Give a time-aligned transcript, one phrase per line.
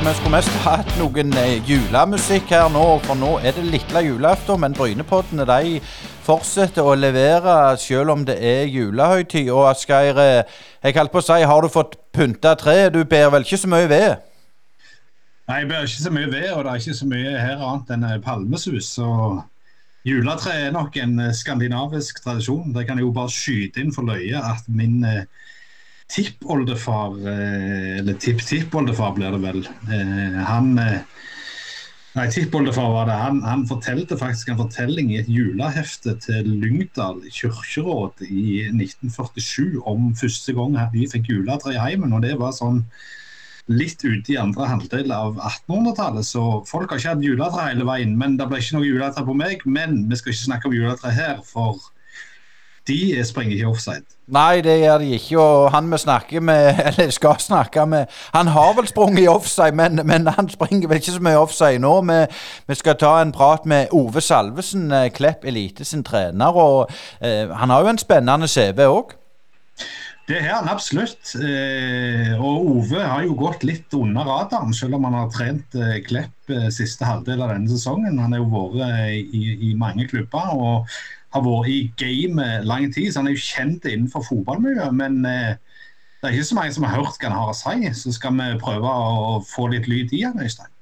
[0.00, 4.60] vi skulle mest hatt noen eh, julemusikk her nå, for nå er det lille julaften.
[4.62, 5.80] Men Brynepoddene de
[6.24, 9.50] fortsetter å levere selv om det er julehøytid.
[9.52, 10.54] Og Asgeir, eh,
[10.86, 12.94] jeg holdt på å si, har du fått pynta treet?
[12.94, 14.24] Du ber vel ikke så mye ved?
[15.50, 17.94] Nei, jeg ber ikke så mye ved, og det er ikke så mye her annet
[17.96, 18.92] enn eh, palmesus.
[18.96, 19.10] så
[20.08, 22.72] Juletre er nok en skandinavisk tradisjon.
[22.72, 25.02] Det kan jeg jo bare skyte inn for løye at min
[26.10, 31.02] tippoldefar, eh, eller tipptippoldefar blir det vel, eh, han eh,
[32.10, 33.14] Nei, tippoldefar var det.
[33.14, 40.08] Han, han, fortalte faktisk en fortelling i et julehefte til Lyngdal kirkeråd i 1947 om
[40.18, 42.16] første gang vi fikk juletre i heimen.
[42.16, 42.82] Og det var sånn
[43.70, 48.18] litt ute i andre halvdel av 1800-tallet, så folk har ikke hatt juletre hele veien.
[48.18, 49.62] Men det ble ikke noe juletre på meg.
[49.78, 51.78] Men vi skal ikke snakke om juletre her, for
[52.90, 54.18] de springer ikke offside.
[54.30, 55.38] Nei, det gjør de ikke.
[55.42, 59.74] Og han vi snakker med, eller skal snakke med Han har vel sprunget i offside,
[59.76, 61.94] men, men han springer vel ikke så mye offside nå.
[62.10, 62.20] Vi,
[62.66, 66.54] vi, skal ta en prat med Ove Salvesen, eh, Klepp Elite sin trener.
[66.54, 69.16] og eh, Han har jo en spennende CV òg.
[70.30, 71.32] Det har han absolutt.
[71.42, 75.96] Eh, og Ove har jo gått litt under radaren, selv om han har trent eh,
[76.06, 78.20] Klepp eh, siste halvdel av denne sesongen.
[78.22, 80.52] Han har jo vært i, i mange klubber.
[80.54, 81.00] og
[81.34, 84.96] har vært i gamet lang tid, så han er jo kjent innenfor fotballmiljøet.
[84.96, 85.54] Men eh,
[86.20, 88.36] det er ikke så mange som har hørt hva han har å si, så skal
[88.38, 90.72] vi prøve å få litt lyd i han, Øystein.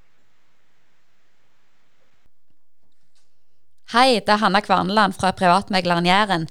[3.93, 6.49] Hei, det er Hanna Kvarneland fra Privatmegleren Jæren.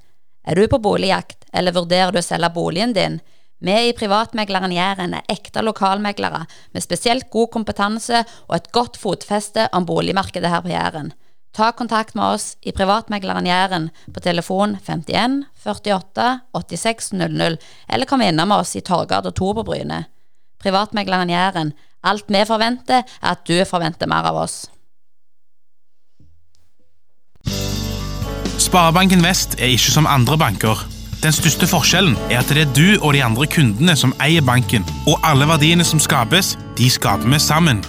[0.47, 3.19] Er du på boligjakt, eller vurderer du å selge boligen din?
[3.61, 9.67] Vi i Privatmegleren Jæren er ekte lokalmeglere med spesielt god kompetanse og et godt fotfeste
[9.73, 11.11] om boligmarkedet her på Jæren.
[11.55, 17.57] Ta kontakt med oss i Privatmegleren Jæren på telefon 51 48 86 00,
[17.89, 20.05] eller kom innom oss i Torgata 2 på Bryne.
[20.61, 21.73] Privatmegleren Jæren.
[22.03, 24.67] Alt vi forventer, er at du forventer mer av oss.
[28.61, 30.85] Sparebanken Vest er ikke som andre banker.
[31.23, 34.85] Den største forskjellen er at det er du og de andre kundene som eier banken,
[35.09, 37.85] og alle verdiene som skapes, de skaper vi sammen.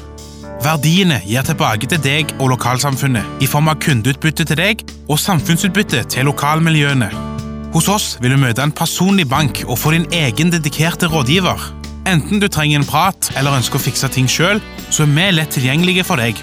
[0.58, 6.02] Verdiene gir tilbake til deg og lokalsamfunnet i form av kundeutbytte til deg og samfunnsutbytte
[6.10, 7.08] til lokalmiljøene.
[7.74, 11.62] Hos oss vil du møte en personlig bank og få din egen dedikerte rådgiver.
[12.10, 15.54] Enten du trenger en prat eller ønsker å fikse ting sjøl, så er vi lett
[15.54, 16.40] tilgjengelige for deg.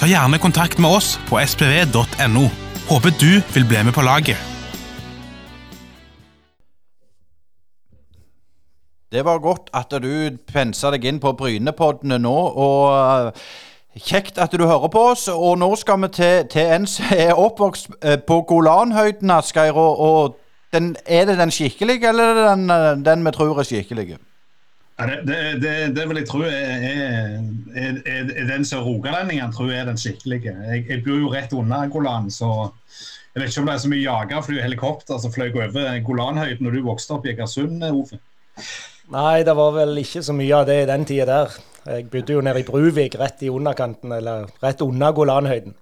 [0.00, 2.46] Ta gjerne kontakt med oss på spv.no.
[2.88, 4.40] Håper du vil bli med på laget.
[9.12, 12.36] Det var godt at du pensa deg inn på Brynepoddene nå.
[12.62, 13.50] og uh,
[13.98, 15.26] Kjekt at du hører på oss.
[15.28, 19.74] Og nå skal vi til, til en som er oppvokst uh, på Golanhøyden, Asgeir.
[19.74, 20.36] Og, og
[20.72, 24.06] den, er det den skikkelige, eller er det den, uh, den vi tror er skikkelig?
[25.00, 29.52] Ja, det, det, det, det, vil jeg tro er, er, er, er den som rogalendingene
[29.52, 30.54] tror er den skikkelige.
[30.68, 32.70] Jeg, jeg bor jo rett unna Golan, så
[33.34, 36.66] jeg vet ikke om det er så mye jagerfly og helikopter som fløy over Golanhøyden
[36.66, 38.20] når du vokste opp i Egersund, Ove?
[39.10, 41.54] Nei, det var vel ikke så mye av det i den tida der.
[41.90, 45.74] Jeg bodde jo nede i Bruvik, rett i underkanten, eller rett under Golanhøyden.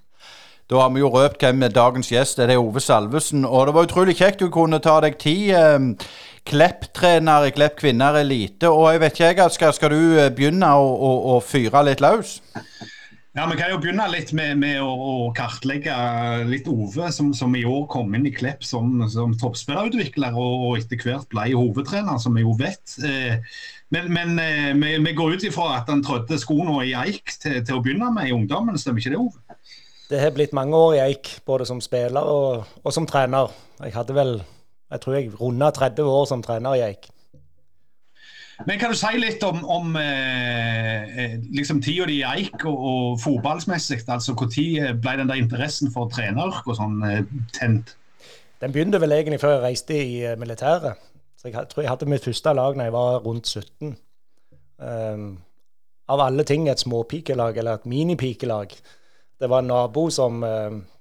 [0.68, 2.48] Da har vi jo røpt hvem dagens gjest er.
[2.48, 3.44] Det er Ove Salvesen.
[3.44, 5.50] Og det var utrolig kjekt du kunne ta deg tid.
[5.56, 6.08] Eh,
[6.48, 8.68] Klepp-trener i Klepp kvinner elite.
[8.68, 12.38] Og jeg vet ikke, Asgeir, skal du eh, begynne å, å, å fyre litt løs?
[13.38, 15.94] Ja, Vi kan jo begynne litt med, med å, å, kartlegge
[16.48, 20.72] litt Ove, som, som, i år kom inn i Klepp som, som toppspillerutvikler og, og,
[20.80, 22.96] etter hvert ble hovedtrener, som vi jo vet.
[23.06, 23.38] Eh,
[23.94, 27.60] men, men eh, vi, vi, går ut ifra at han trødde skoene i eik til,
[27.60, 29.70] til, å begynne med i ungdommen, stemmer ikke det, Ove?
[30.08, 33.54] Det har blitt mange år i eik, både som spiller og, og som trener.
[33.84, 34.40] Jeg hadde vel,
[34.90, 37.06] jeg tror jeg runda 30 år som trener i eik.
[38.66, 42.78] Men kan du si litt om, om eh, eh liksom tida di i Eik og,
[42.90, 44.00] og fotballsmessig?
[44.08, 47.22] Altså, Når ble den der interessen for treneryrket sånn eh,
[47.54, 47.94] tent?
[48.58, 50.98] Den begynte vel egentlig før jeg reiste i militæret.
[51.38, 53.94] Så Jeg tror jeg hadde mitt første lag da jeg var rundt 17.
[54.78, 55.28] Um, ehm,
[56.10, 58.74] av alle ting et småpikelag, eller et minipikelag.
[59.38, 60.42] Det var en nabo som,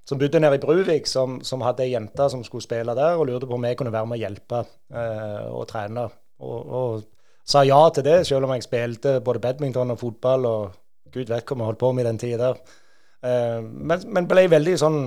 [0.06, 3.26] som bodde nede i Bruvik, som, som hadde ei jente som skulle spille der, og
[3.26, 4.60] lurte på om jeg kunne være med å hjelpe
[4.94, 6.04] uh, og trene.
[6.44, 7.08] Og, og
[7.48, 10.76] sa ja til det, selv om jeg spilte både badminton og fotball og
[11.14, 12.62] gud vet hva vi holdt på med i den tida der.
[13.24, 15.02] Uh, men, men, ble veldig sånn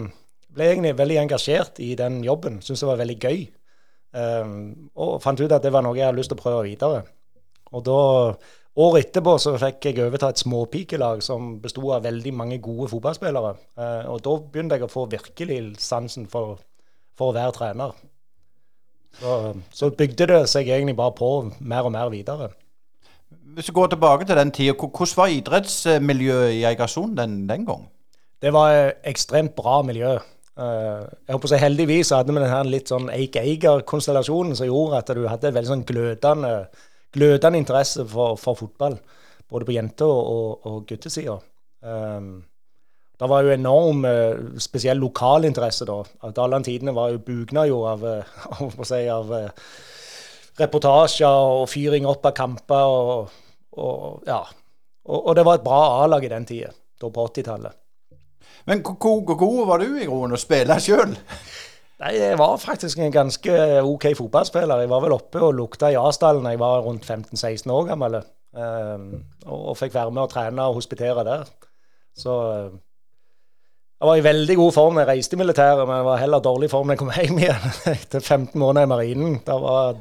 [0.51, 2.59] ble egentlig veldig engasjert i den jobben.
[2.65, 3.43] Syntes det var veldig gøy.
[4.17, 4.55] Uh,
[4.99, 7.05] og fant ut at det var noe jeg hadde lyst til å prøve videre.
[7.71, 8.01] Og da,
[8.81, 13.51] Året etterpå så fikk jeg overta et småpikelag som besto av veldig mange gode fotballspillere.
[13.79, 16.61] Uh, og da begynte jeg å få virkelig sansen for,
[17.19, 17.97] for å være trener.
[19.19, 19.37] Så,
[19.75, 21.31] så, bygde det seg egentlig bare på
[21.61, 22.51] mer og mer videre.
[23.55, 27.89] Hvis vi går tilbake til den tida, hvordan var idrettsmiljøet i Eigersund den, den gang?
[28.43, 30.19] Det var et ekstremt bra miljø.
[30.61, 35.23] Uh, jeg håper så Heldigvis hadde vi denne litt sånn Eik-Eiger-konstellasjonen som gjorde at du
[35.29, 36.55] hadde veldig sånn glødende,
[37.17, 38.99] glødende interesse for, for, fotball.
[39.51, 41.39] Både på jente- og, og guttesida.
[41.81, 42.43] Um,
[43.21, 45.99] det var jo enorm spesiell spesiell lokalinteresse da.
[46.31, 48.07] Alle tidene var jo bugna jo av,
[48.57, 49.51] av, si, av uh,
[50.61, 52.95] reportasjer og fyring opp av kamper.
[52.97, 53.37] Og,
[53.77, 54.41] og ja.
[55.05, 57.77] Og, og, det var et bra A-lag i den tida, da på 80-tallet.
[58.69, 61.17] Men hvor god var du i grunnen å spille sjøl?
[62.01, 64.85] Nei, Jeg var faktisk en ganske OK fotballspiller.
[64.85, 68.23] Jeg var vel oppe og lukta i Asdalen da jeg var rundt 15-16 år gammel.
[68.57, 69.11] Um,
[69.45, 71.51] og, og, fikk være med og trene og hospitere der.
[72.17, 72.35] Så
[74.01, 76.71] jeg var i veldig god form jeg reiste i militæret, men jeg var heller dårlig
[76.73, 79.35] form da jeg kom hjem igjen etter 15 måneder i marinen.
[79.45, 79.99] Det var,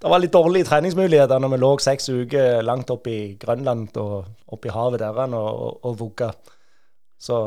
[0.00, 4.16] det var litt dårlige treningsmuligheter når vi lå seks uker langt oppe i Grønland og
[4.56, 6.32] oppe i havet der og, og, og vugga.
[7.20, 7.42] Så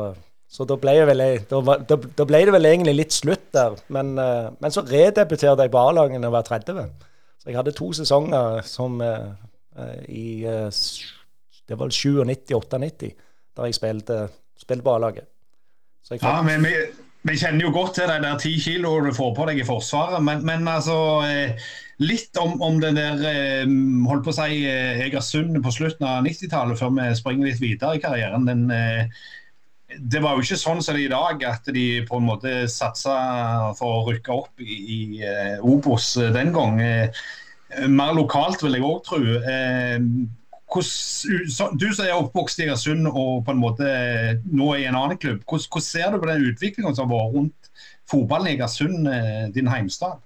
[0.46, 1.58] så da ble, vel, da,
[1.90, 3.74] da, da ble, det vel egentlig litt slutt der.
[3.92, 6.84] Men, uh, men så redebuterte jeg på A-laget da jeg var 30.
[7.42, 9.34] Så jeg hadde to sesonger som uh,
[10.06, 10.70] i uh,
[11.66, 13.10] Det var 97-98,
[13.58, 14.20] der jeg spilte,
[14.56, 15.26] spilte på A-laget.
[16.14, 16.74] Ja, men vi,
[17.26, 20.22] vi, kjenner jo godt til de der ti kiloene du får på deg i Forsvaret.
[20.22, 21.00] Men, men altså
[21.96, 23.22] Litt om, om den der
[24.04, 28.02] holdt på å si Egersund på slutten av 90-tallet, før vi springer litt videre i
[28.02, 28.44] karrieren.
[28.44, 28.66] den
[29.96, 32.52] det var jo ikke sånn som det er i dag, at de på en måte
[32.70, 33.16] satsa
[33.78, 35.00] for å rykke opp i, i
[35.62, 36.80] Obos den gang.
[37.88, 39.20] Mer lokalt, vil jeg òg tro.
[40.66, 43.86] Hvordan, du som er oppvokst i Egersund og på en måte
[44.50, 47.70] nå i en annen klubb, hvordan, hvordan ser du på den utviklinga som vært rundt
[48.10, 49.06] fotballen i Egersund,
[49.54, 50.18] din heimstad?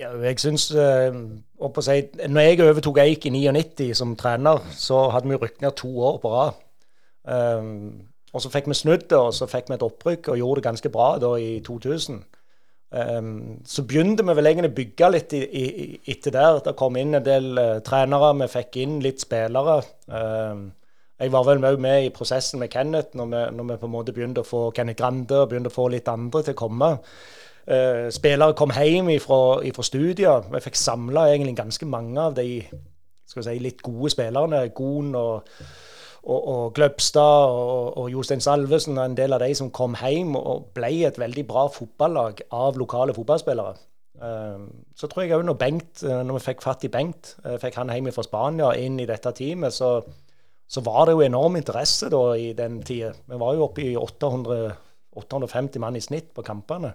[0.00, 1.96] Ja, jeg synes, si,
[2.28, 6.16] når jeg overtok Eik i 99 som trener, så hadde vi rykket ned to år
[6.22, 6.60] på rad.
[7.28, 10.60] Um, og så fikk vi snudd det, og så fikk vi et opprykk og gjorde
[10.60, 12.22] det ganske bra da i 2000.
[12.90, 16.58] Um, så begynte vi vel egentlig å bygge litt i, i, etter der.
[16.64, 19.76] Det kom inn en del uh, trenere, vi fikk inn litt spillere.
[20.10, 20.64] Um,
[21.20, 23.92] jeg var vel òg med i prosessen med Kenneth når vi, når vi, på en
[23.92, 26.90] måte begynte å få Kenneth Grande og begynte å få litt andre til å komme.
[27.70, 30.48] Uh, spillere kom hjem fra studier.
[30.50, 34.64] Vi fikk samla egentlig ganske mange av de si, litt gode spillerne.
[34.74, 35.62] Gon og
[36.20, 40.34] og, og Gløbstad og, og Jostein Salvesen og en del av de som kom hjem
[40.36, 43.78] og ble et veldig bra fotballag av lokale fotballspillere.
[44.20, 47.54] Um, så tror jeg òg når Bengt, eh, når vi fikk fatt i Bengt, uh,
[47.62, 49.94] fikk han hjem fra Spania inn i dette teamet, så,
[50.68, 53.14] så var det jo enorm interesse da i den tida.
[53.30, 54.74] Vi var jo oppe i 800,
[55.22, 56.92] 850 mann i snitt på kampene.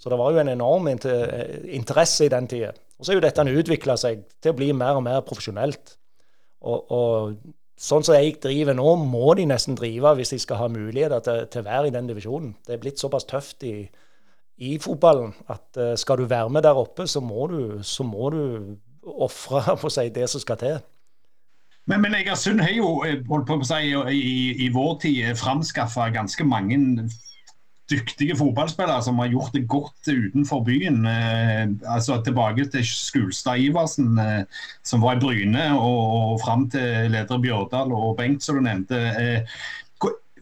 [0.00, 2.72] Så det var jo en enorm interesse i den tida.
[2.98, 5.94] Og så er jo dette utvikla seg til å bli mer og mer profesjonelt.
[6.64, 7.36] Og, og
[7.84, 11.44] sånn som jeg driver nå, må de nesten drive hvis de skal ha muligheter til,
[11.52, 12.54] til å være i den divisjonen.
[12.64, 13.76] Det er blitt såpass tøft i,
[14.64, 18.42] i fotballen at uh, skal du være med der oppe, så må du, så du
[19.04, 20.82] ofre si, det som skal til.
[21.86, 26.08] Men, men Egersund har jo eh, holdt på å si, i, i vår tid framskaffa
[26.14, 26.78] ganske mange
[27.90, 31.04] dyktige fotballspillere som har gjort det godt utenfor byen.
[31.06, 34.44] Eh, altså Tilbake til Skulstad Iversen, eh,
[34.82, 39.00] som var i Bryne, og, og fram til leder Bjørdal og Bengt, som du nevnte.
[39.20, 39.58] Eh,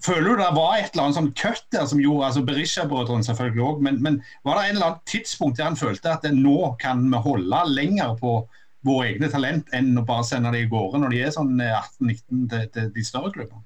[0.02, 3.66] føler du det var et eller annet sånn kutt der som gjorde altså Berisha-brødrene selvfølgelig
[3.68, 7.04] òg, men, men, var det en eller annen tidspunkt der han følte at nå kan
[7.10, 8.40] vi holde lenger på
[8.86, 12.48] våre egne talent enn å bare sende dem i gårde når de er sånn 18-19
[12.50, 13.62] til, til de større klubbene?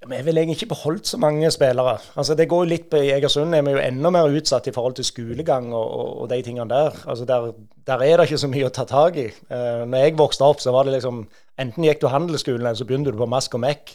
[0.00, 1.98] Vi har vel egentlig ikke beholdt så mange spillere.
[2.16, 4.94] Altså det går jo litt på, Egersund er vi jo enda mer utsatt i forhold
[4.96, 6.96] til skolegang og, og, og de tingene der.
[7.04, 7.50] Altså der,
[7.86, 9.26] der, er det ikke så mye å ta tak i.
[9.50, 11.26] Uh, når jeg vokste opp, så var det liksom
[11.60, 13.92] Enten gikk du handelsskolen, eller så begynte du på Mask og Mek.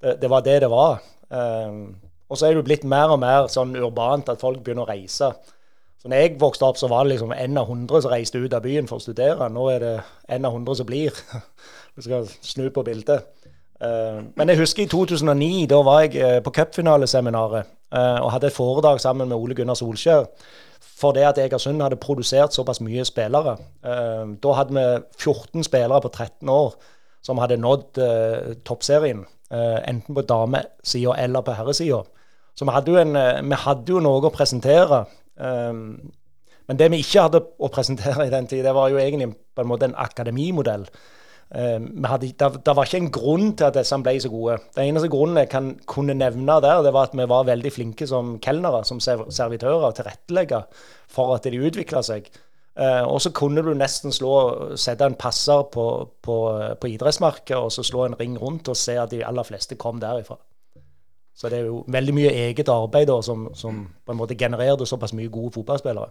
[0.00, 1.02] Det, det, var det det var.
[1.28, 1.92] Uh,
[2.32, 5.28] og så er det blitt mer og mer sånn urbant at folk begynner å reise.
[6.00, 8.56] Så når jeg vokste opp, så var det liksom en av hundre som reiste ut
[8.56, 9.52] av byen for å studere.
[9.52, 9.92] Nå er det
[10.32, 11.12] en av hundre som blir.
[11.94, 13.28] Vi skal snu på bildet.
[13.82, 18.46] Eh, men jeg husker i 2009, da var jeg eh, på cupfinaleseminaret eh, og hadde
[18.52, 20.28] et foredrag sammen med Ole Gunnar Solskjær.
[20.82, 23.56] For det at Egersund hadde produsert såpass mye spillere.
[23.82, 24.82] Da hadde vi
[25.18, 26.74] 14 spillere på 13 år
[27.22, 27.98] som hadde nådd
[28.66, 29.24] toppserien.
[29.50, 32.02] Enten på damesida eller på herresida.
[32.54, 35.00] Så vi hadde, en, vi hadde, jo noe å presentere.
[35.38, 39.64] Men det vi ikke hadde å presentere i den tid, det var jo egentlig på
[39.64, 40.86] en måte en akademimodell.
[41.52, 44.56] Uh, hadde, det, var ikke en grunn til at disse ble så gode.
[44.76, 48.08] Den eneste grunnen jeg kan, kunne nevne der, det var at vi var veldig flinke
[48.08, 50.62] som kelnere, som servitører, tilrettelegge
[51.12, 52.30] for at de utvikla seg.
[52.72, 54.32] Eh, og så kunne du nesten slå,
[54.80, 55.84] sette en passer på,
[56.24, 56.36] på,
[56.80, 60.00] på idrettsmarkedet og så slå en ring rundt og se at de aller fleste kom
[60.00, 60.38] derifra.
[61.36, 64.86] Så det er jo veldig mye eget arbeid da, som, som på en måte genererte
[64.88, 66.08] såpass mye gode fotballspillere.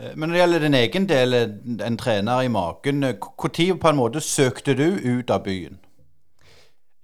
[0.00, 1.38] Eh, men når det gjelder din egen del,
[1.86, 5.78] en trener i magen, når på en måte søkte du ut av byen?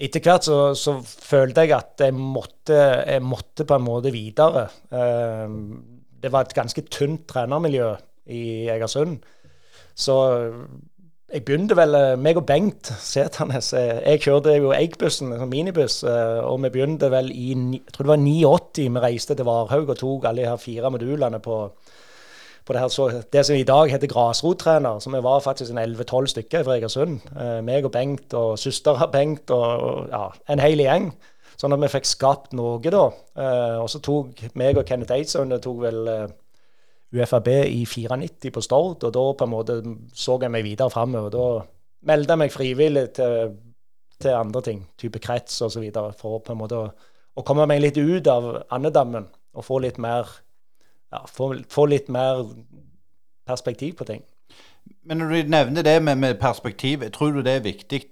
[0.01, 4.69] Etter hvert så, så følte jeg at jeg måtte, jeg måtte, på en måte videre.
[4.91, 5.49] Eh,
[6.21, 7.95] det var et ganske tynt trenermiljø
[8.31, 9.21] i Egersund.
[9.97, 10.17] Så
[11.31, 16.59] jeg begynte vel meg og Bengt Setanes Jeg kjørte jo Eikbussen, en sånn minibuss, og
[16.65, 18.87] vi begynte vel i jeg tror det var 89.
[18.97, 21.59] Vi reiste til Varhaug og tok alle de her fire modulene på,
[22.71, 25.01] på det, her, så, det som i dag heter grasrottrener.
[25.03, 27.19] Så vi var faktisk en 11-12 stykker fra Egersund.
[27.35, 31.11] Eh, meg og Bengt og søstera Bengt og, og ja, en hel gjeng.
[31.61, 33.09] Sånn at vi fikk skapt noe, da.
[33.37, 36.31] Eh, og så tok meg og Kenneth Eidsson det tok vel eh,
[37.11, 39.81] UFAB i 94 på Stord, og da på en måte
[40.15, 41.35] så jeg meg videre framover.
[41.35, 43.57] Da meldte jeg meg frivillig til,
[44.23, 48.29] til andre ting, type krets osv., for på en måte å, komme meg litt ut
[48.31, 50.29] av andedammen og få litt mer,
[51.13, 52.45] ja, få, få litt mer
[53.49, 54.25] perspektiv på ting.
[55.05, 58.03] Men når du nevner det med, med perspektiv, tror du det er viktig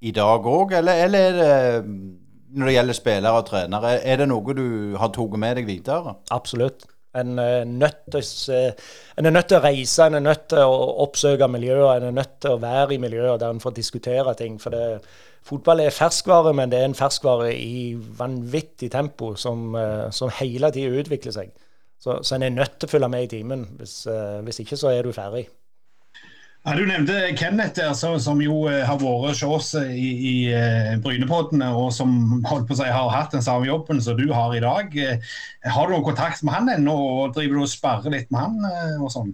[0.00, 4.28] i dag òg, eller, eller, er det når det gjelder spillere og trenere, er det
[4.30, 4.68] noe du
[5.00, 6.14] har tatt med deg videre?
[6.34, 6.86] Absolutt.
[7.18, 8.72] En er, eh,
[9.18, 12.18] en er, nødt til å reise, en er nødt til å oppsøke miljøer, en er
[12.20, 14.58] nødt til å være i miljøer der en får diskutere ting.
[14.60, 15.00] For det,
[15.48, 20.70] fotball er ferskvare, men det er en ferskvare i vanvittig tempo som, eh, som hele
[20.70, 21.52] tida utvikler seg.
[21.98, 23.64] Så, så, en er nødt til å følge med i timen.
[23.78, 25.48] Hvis, eh, hvis ikke så er du ferdig.
[26.66, 30.34] Ja, du nevnte Kenneth, der, som jo eh, har vært hos oss eh, i, i
[30.52, 34.26] uh, Brynepoddene, og som holdt på å si, har hatt den samme jobben som du
[34.34, 34.92] har i dag.
[35.64, 38.98] Har du noen kontakt med han ennå, og driver du og sparrer litt med han?
[39.00, 39.32] og sånn?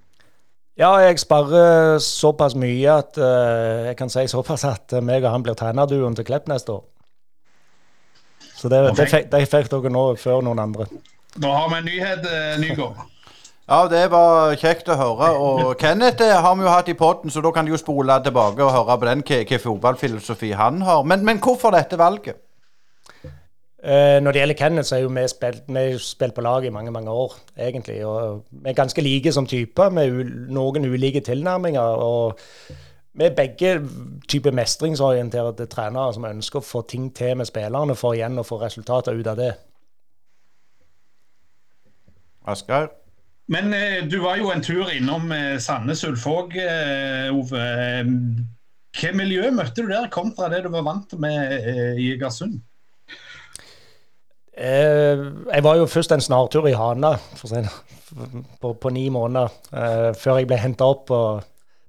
[0.78, 5.44] Ja, jeg sparrer såpass mye at uh, jeg kan si såpass at meg og han
[5.47, 6.85] blir trenerduoen til Klepp neste år.
[8.54, 10.87] Så det, det, fikk, det fikk dere nå før noen andre.
[11.43, 12.31] Da har vi en nyhet,
[12.62, 13.03] Nygaard.
[13.64, 15.31] Ja, det var kjekt å høre.
[15.41, 18.19] Og Kenneth det har vi jo hatt i poden, så da kan de jo spole
[18.21, 21.00] tilbake og høre på den hvilken fotballfilosofi han har.
[21.09, 22.43] Men, men, hvorfor dette valget?
[23.85, 26.73] Eh, når det gjelder Kenneth, så er jo vi spilt, vi spilt på lag i
[26.76, 27.99] mange mange år, egentlig.
[28.05, 31.81] Og vi er ganske like som typer, med noen ulike tilnærminger.
[31.81, 32.41] og
[33.14, 33.76] vi er begge
[34.29, 38.59] typer mestringsorienterte trenere som ønsker å få ting til med spillerne for igjen å få
[38.59, 39.53] resultater ut av det.
[42.45, 42.91] Asgeir?
[43.53, 47.65] Men eh, du var jo en tur innom eh, Sandnes Ulfog, eh, Ove.
[48.95, 52.61] Hvilket miljø møtte du der, kontra det du var vant med eh, i Egersund?
[54.55, 57.65] Eh, jeg var jo først en snartur i Hana for å
[58.63, 61.11] på, på, ni måneder eh, før jeg ble henta opp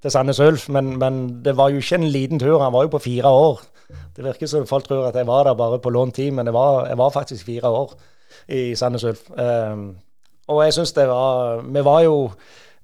[0.02, 0.68] til Sandnes Ulf.
[0.74, 3.62] Men, men, det var jo ikke en liten tur, han var jo på fire år.
[4.16, 6.58] Det virker som folk tror at jeg var der bare på lånt tid, men jeg
[6.58, 7.94] var, jeg var, faktisk fire år
[8.50, 9.30] i Sandnes Ulf.
[9.38, 9.86] Eh,
[10.52, 12.16] og jeg syns det var Vi var jo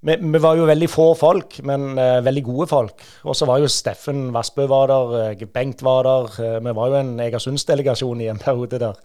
[0.01, 3.03] vi, vi, var jo veldig få folk, men uh, veldig gode folk.
[3.29, 6.31] Og så var jo Steffen Vassbø var der, uh, Bengt var der.
[6.41, 8.97] Uh, vi var jo en Egersundsdelegasjon i en periode der.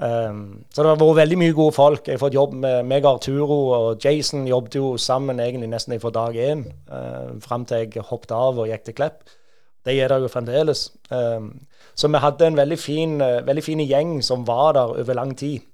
[0.00, 2.08] Um, så det har vært veldig mye gode folk.
[2.08, 6.14] Jeg har fått jobb med meg, Arturo og Jason jobbet jo sammen egentlig nesten fra
[6.14, 9.36] dag én, uh, fram til jeg hoppet av og gikk til Klepp.
[9.84, 10.86] Det gjør det jo fremdeles.
[11.12, 11.52] Um,
[11.92, 15.68] så vi hadde en veldig fin, veldig fin gjeng som var der over lang tid.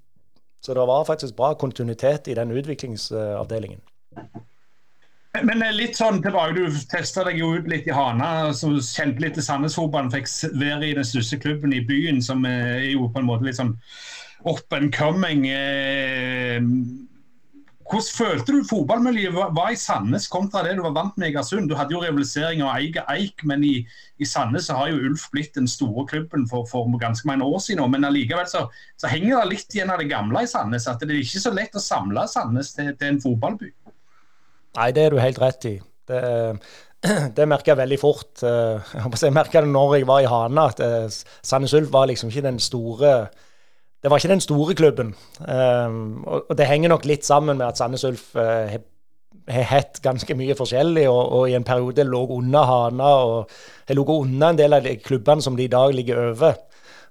[0.66, 3.78] Så det var faktisk bra kontinuitet i den utviklingsavdelingen.
[5.46, 9.37] Men litt sånn tilbake, Du testa deg jo ut litt i Hana, så kjente litt
[9.38, 10.11] til Sandnes-fotballen.
[10.11, 10.26] Fikk
[10.58, 13.76] være i den største klubben i byen, som er jo på en måte litt sånn
[14.42, 15.46] up and coming.
[15.46, 16.58] Eh,
[17.87, 21.69] hvordan følte du fotballmiljøet var i Sandnes kontra det du var vant med i Egersund?
[21.71, 23.75] Du hadde jo rivalisering av Eik Eik, men i,
[24.19, 27.85] i, Sandnes har jo Ulf blitt den store klubben for, for ganske mange år siden.
[27.93, 28.64] Men allikevel så,
[28.99, 30.88] så, henger det litt igjen av det gamle i Sandnes.
[30.90, 33.71] At det er ikke så lett å samle Sandnes til, til en fotballby.
[34.76, 35.76] Nei, det er du helt rett i.
[36.11, 36.21] Det,
[37.38, 38.35] det merka jeg veldig fort.
[38.43, 42.35] Eh, jeg merka det når jeg var i Hana, at eh, Sandnes Ulf var liksom
[42.35, 43.28] ikke den store
[44.02, 45.14] det var ikke den store klubben.
[45.40, 48.68] Um, og, og, det henger nok litt sammen med at Sandnes Ulf uh,
[49.50, 53.56] har hett ganske mye forskjellig, og, og, i en periode lå unna Hana og
[53.88, 56.60] har ligget unna en del av de klubbene som de i dag ligger over.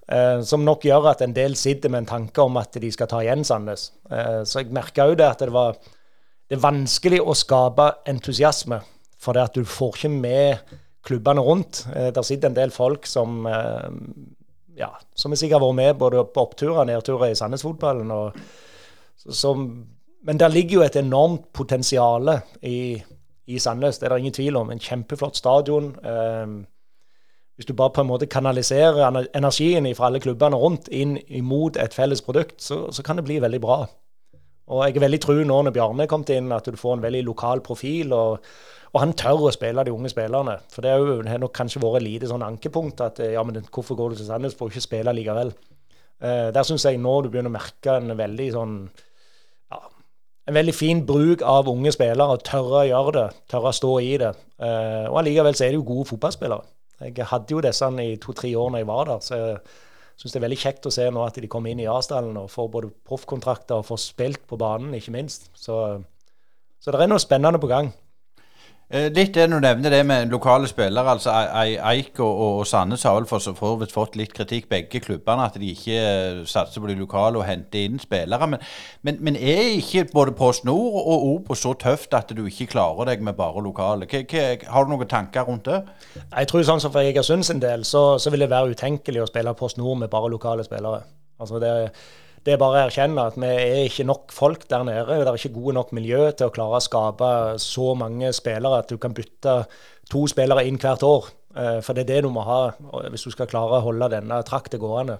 [0.05, 3.09] Uh, som nok gjør at en del sitter med en tanke om at de skal
[3.09, 3.89] ta igjen Sandnes.
[4.11, 5.79] Uh, så jeg merka jo det at det var
[6.45, 8.77] det er vanskelig å skape entusiasme,
[9.17, 10.75] for det at du får ikke med
[11.05, 11.87] klubbene rundt.
[11.89, 13.47] der sitter en del folk som
[14.75, 18.11] ja, som jeg sikkert har vært med både på oppturer og nedturer i Sandnes-fotballen.
[20.25, 23.01] Men der ligger jo et enormt potensial i,
[23.47, 23.99] i Sandnes.
[23.99, 24.71] Det er det ingen tvil om.
[24.71, 25.93] En kjempeflott stadion.
[26.03, 26.55] Eh,
[27.55, 31.93] hvis du bare på en måte kanaliserer energien fra alle klubbene rundt inn imot et
[31.93, 33.85] felles produkt, så, så kan det bli veldig bra.
[34.73, 37.03] Og jeg er veldig tru nå når Bjarne er kommet inn, at du får en
[37.03, 38.13] veldig lokal profil.
[38.17, 38.47] Og,
[38.93, 40.57] og han tør å spille de unge spillerne.
[40.73, 44.21] For det har nok kanskje vært lite sånn ankepunkt at ja, men hvorfor går du
[44.21, 45.53] til Sandnes for å ikke spille likevel?
[46.23, 49.81] Eh, der syns jeg nå du begynner å merke en veldig sånn ja,
[50.47, 52.41] en veldig fin bruk av unge spillere.
[52.47, 54.33] Tørre å gjøre det, tørre å stå i det.
[54.57, 56.71] Eh, og allikevel så er de jo gode fotballspillere.
[57.05, 59.25] Jeg hadde jo disse i to-tre år når jeg var der.
[59.25, 59.39] så
[60.15, 62.51] syns det er veldig kjekt å se nå at de kommer inn i Arsdalen og
[62.53, 65.49] får både proffkontrakter og får spilt på banen, ikke minst.
[65.57, 65.75] Så,
[66.79, 67.91] så det er noe spennende på gang.
[68.85, 71.09] Eh, litt det du nevner det med lokale spillere.
[71.09, 71.31] altså
[71.89, 75.57] Eik og, og Sandnes har vel for så vidt fått litt kritikk, begge klubbene, at
[75.57, 78.47] de ikke eh, satser på de lokale og henter inn spillere.
[78.47, 78.61] Men,
[79.01, 83.09] men, men er ikke både Post Nord og Opo så tøft at du ikke klarer
[83.09, 84.05] deg med bare lokale?
[84.05, 85.81] Hva, har du noen tanker rundt det?
[86.19, 89.31] Jeg tror sånn som For Egersund sin del så, så vil det være utenkelig å
[89.31, 91.01] spille Post Nord med bare lokale spillere.
[91.41, 91.89] Altså det er
[92.45, 95.17] det er bare å erkjenne at vi er ikke nok folk der nede.
[95.17, 97.29] Det er ikke gode nok miljø til å klare å skape
[97.61, 99.55] så mange spillere at du kan bytte
[100.11, 101.31] to spillere inn hvert år.
[101.57, 102.59] Eh, for det er det du må ha
[103.09, 105.17] hvis du skal klare å holde denne trakta gående.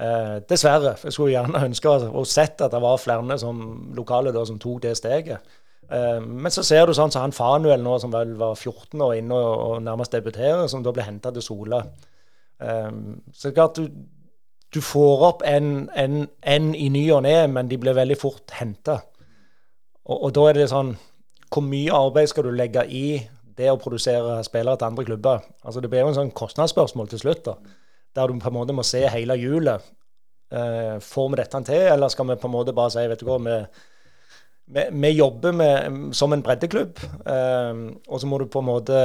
[0.00, 0.94] Eh, dessverre.
[1.04, 3.62] Jeg skulle gjerne ønske og sett at det var flere som,
[3.96, 5.54] lokale da, som tok det steget.
[5.92, 8.96] Eh, men så ser du sånn som så han Fanuel nå, som vel var 14
[8.96, 11.84] år inne og, nærmest debuterer, som da ble henta til Sola.
[13.36, 13.90] Så klart du,
[14.74, 18.54] du får opp en, en, en i ny og ne, men de blir veldig fort
[18.58, 19.00] henta.
[20.06, 20.92] Og, og, da er det sånn
[21.50, 23.06] Hvor mye arbeid skal du legge i
[23.56, 25.44] det å produsere spillere til andre klubber?
[25.62, 27.56] Altså Det blir jo en sånn kostnadsspørsmål til slutt, da,
[28.18, 29.84] der du på en måte må se hele hjulet.
[30.46, 33.26] Uh, får vi dette til, eller skal vi på en måte bare si vet du
[33.26, 33.56] hva, vi,
[34.76, 39.00] vi, vi jobber med, som en breddeklubb, uh, og så må du på en måte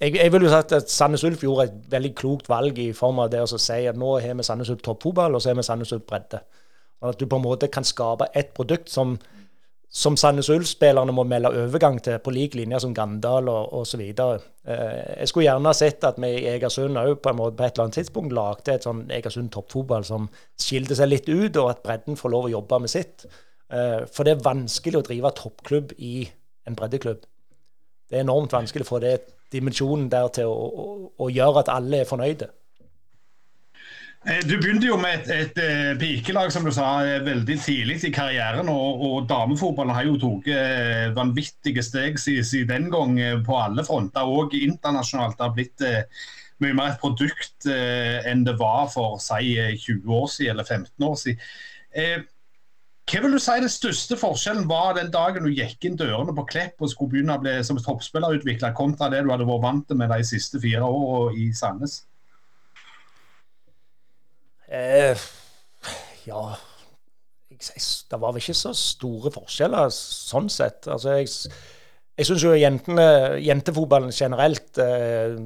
[0.00, 3.22] jeg, jeg, vil jo si at Sandnes Ulf gjorde et veldig klokt valg i form
[3.24, 5.64] av det å si at nå har vi Sandnes Ulf toppfotball, og så har vi
[5.66, 6.42] Sandnes Ulf bredde.
[7.00, 9.14] Og at du på en måte kan skape et produkt som,
[9.88, 14.02] som Sandnes Ulf-spillerne må melde overgang til, på lik linje som Gandal og osv.
[14.04, 14.42] Eh,
[15.20, 18.36] jeg skulle gjerne sett at vi i Egersund òg på, på et eller annet tidspunkt
[18.36, 20.28] lagde et sånn Egersund toppfotball som
[20.60, 23.28] skilte seg litt ut, og at bredden får lov å jobbe med sitt.
[23.72, 26.18] Eh, for det er vanskelig å drive toppklubb i
[26.68, 27.24] en breddeklubb.
[28.10, 29.16] Det er enormt vanskelig å få det
[29.52, 30.86] dimensjonen der til å, å,
[31.22, 32.48] å, gjøre at alle er fornøyde.
[34.26, 38.00] Eh, du begynte jo med et, et, eh, pikelag som du sa, eh, veldig tidlig
[38.08, 38.70] i karrieren.
[38.72, 44.54] Og, og damefotballen har jo tatt vanvittige steg siden den gang på alle fronter, og
[44.58, 45.38] internasjonalt.
[45.42, 45.82] Har blitt
[46.62, 51.18] mye mer et produkt enn det var for si 20 år siden eller 15 år
[51.20, 52.26] siden.
[53.06, 56.42] Hva vil du si den største forskjellen var den dagen du gikk inn dørene på
[56.50, 60.10] Klepp og skulle begynne å bli som toppspillerutvikler, kontra det du hadde vært vant med
[60.10, 62.00] de siste fire årene i Sandnes?
[64.66, 65.22] Eh,
[66.26, 66.40] ja
[67.54, 70.90] Det var vel ikke så store forskjeller sånn sett.
[70.90, 71.30] Altså, jeg,
[72.18, 73.06] jeg syns jo jentene,
[73.38, 75.38] jentefotballen generelt eh,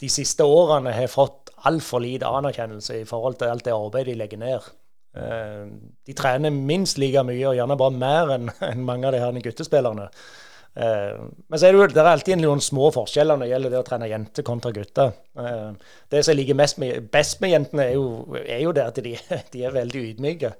[0.00, 4.20] de siste årene har fått altfor lite anerkjennelse i forhold til alt det arbeidet de
[4.22, 4.74] legger ned.
[5.18, 5.64] Eh,
[6.06, 8.52] de trener minst like mye, og gjerne bare mer enn
[8.88, 10.08] mange av de her guttespillerne.
[10.78, 13.74] Eh, men så er det, jo, det er alltid noen små forskjeller når det gjelder
[13.74, 15.14] det å trene jenter kontra gutter.
[15.38, 19.02] Eh, det som jeg liker med, best med jentene, er jo, er jo det at
[19.04, 19.16] de,
[19.54, 20.52] de, er veldig ydmyke.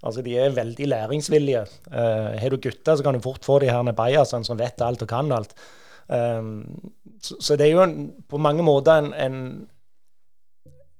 [0.00, 1.66] Altså, De er veldig læringsvillige.
[1.92, 5.10] Har du gutter, så kan du fort få de her bajasene som vet alt og
[5.10, 5.52] kan alt.
[7.20, 9.36] Så, så det er jo en, på mange måter en, en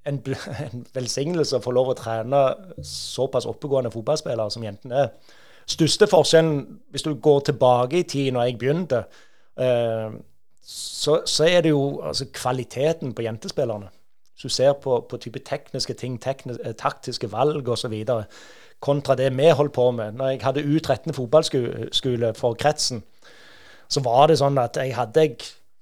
[0.09, 0.23] en,
[0.67, 2.41] en, velsignelse å få lov å trene
[2.87, 5.37] såpass oppegående fotballspillere som jentene er.
[5.71, 9.05] Største forskjellen, hvis du går tilbake i tid, når jeg begynte,
[9.61, 10.09] eh,
[10.63, 13.91] så, så, er det jo altså, kvaliteten på jentespillerne.
[14.35, 17.95] Hvis du ser på, på type tekniske ting, tekniske, eh, taktiske valg osv.,
[18.81, 20.17] kontra det vi holdt på med.
[20.17, 23.03] Når jeg hadde U13 fotballskole for kretsen,
[23.89, 25.27] så var det sånn at jeg hadde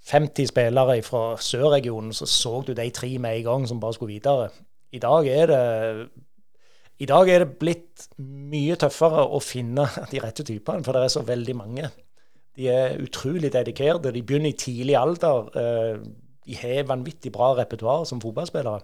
[0.08, 4.14] 50 spillere fra sørregionen, så så du de tre med en gang som bare skulle
[4.14, 4.48] videre.
[4.92, 5.62] I dag er det
[6.98, 11.14] i dag er det blitt mye tøffere å finne de rette typene, for det er
[11.14, 11.90] så veldig mange.
[12.58, 14.10] De er utrolig dedikerte.
[14.10, 15.50] De begynner i tidlig alder.
[15.54, 16.00] Eh,
[16.48, 18.80] de har vanvittig bra repertoar som fotballspillere.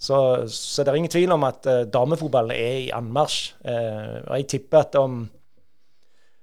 [0.00, 0.16] Så,
[0.48, 3.52] så, det er ingen tvil om at uh, damefotballen er i anmarsj.
[3.60, 5.18] Uh, og jeg tipper at om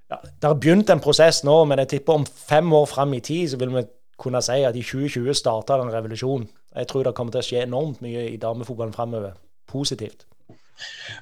[0.10, 3.24] ja, Det har begynt en prosess nå, men jeg tipper om fem år fram i
[3.24, 3.84] tid så vil vi
[4.18, 6.48] kunne si at i 2020 starta en revolusjon.
[6.78, 9.38] Jeg tror det kommer til å skje enormt mye i damefotballen framover.
[9.68, 10.26] Positivt.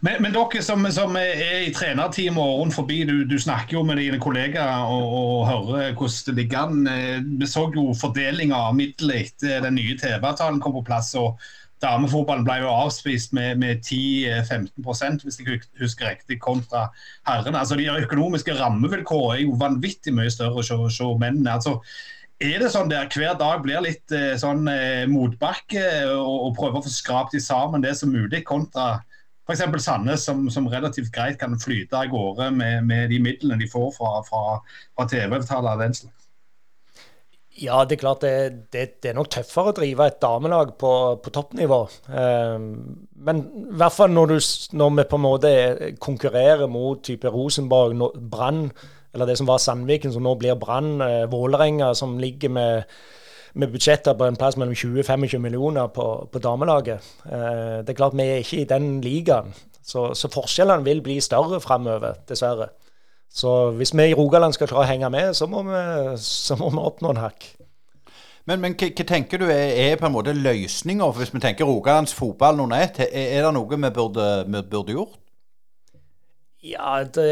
[0.03, 4.01] Men, men, dere som, som er i trenerteamet rundt forbi, du, du, snakker jo med
[4.01, 6.81] dine kollegaer og, og hører hvordan det ligger an.
[6.91, 11.13] Eh, vi så jo fordelinga av midler etter den nye TV-avtalen kom på plass.
[11.19, 11.39] og
[11.83, 16.87] Damefotballen ble jo avspist med, med 10-15% hvis jeg husker riktig, kontra
[17.27, 17.59] herrene.
[17.59, 21.57] Altså, de økonomiske rammevilkårene er jo vanvittig mye større hos mennene.
[21.57, 21.81] Altså,
[22.43, 26.81] er det sånn der hver dag blir litt eh, sånn eh, motbakke og, og prøver
[26.81, 28.97] å få skrapt sammen det som mulig, kontra
[29.45, 29.63] f.eks.
[29.85, 33.91] Sandnes, som, som, relativt greit kan flyte av gårde med, med, de midlene de får
[33.95, 34.59] fra, fra,
[34.97, 36.24] fra TV-avtaler av den slags?
[37.55, 38.31] Ja, det er klart det,
[38.73, 40.91] det, det, er nok tøffere å drive et damelag på,
[41.23, 41.77] på toppnivå.
[42.11, 42.65] Um,
[43.15, 45.53] men i hvert fall når, du, når, vi på en måte
[46.03, 48.67] konkurrerer mot type Rosenborg, Brann,
[49.15, 52.97] eller det som var Sandviken, som nå blir Brann, eh, Vålerenga, som ligger med,
[53.55, 57.07] med budsjetter på en plass mellom 20-25 millioner på, på damelaget.
[57.23, 61.21] Eh, det er klart vi er ikke i den ligaen, så, så forskjellene vil bli
[61.23, 62.73] større framover, dessverre.
[63.35, 65.83] Så hvis vi i Rogaland skal klare å henge med, så må vi,
[66.23, 67.49] så må vi oppnå en hakk.
[68.47, 72.13] Men, men hva, tenker du er, er, på en måte løsninger, hvis vi tenker Rogalands
[72.15, 73.01] fotball under ett?
[73.09, 75.17] Er, er, det noe vi burde, vi burde gjort?
[76.65, 77.25] Ja, det,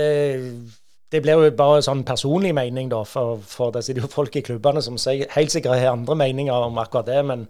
[1.13, 3.04] det, blir jo bare sånn personlig mening, da.
[3.08, 6.82] For, for det sitter jo folk i klubbene som helt sikkert har andre meninger om
[6.82, 7.22] akkurat det.
[7.30, 7.46] Men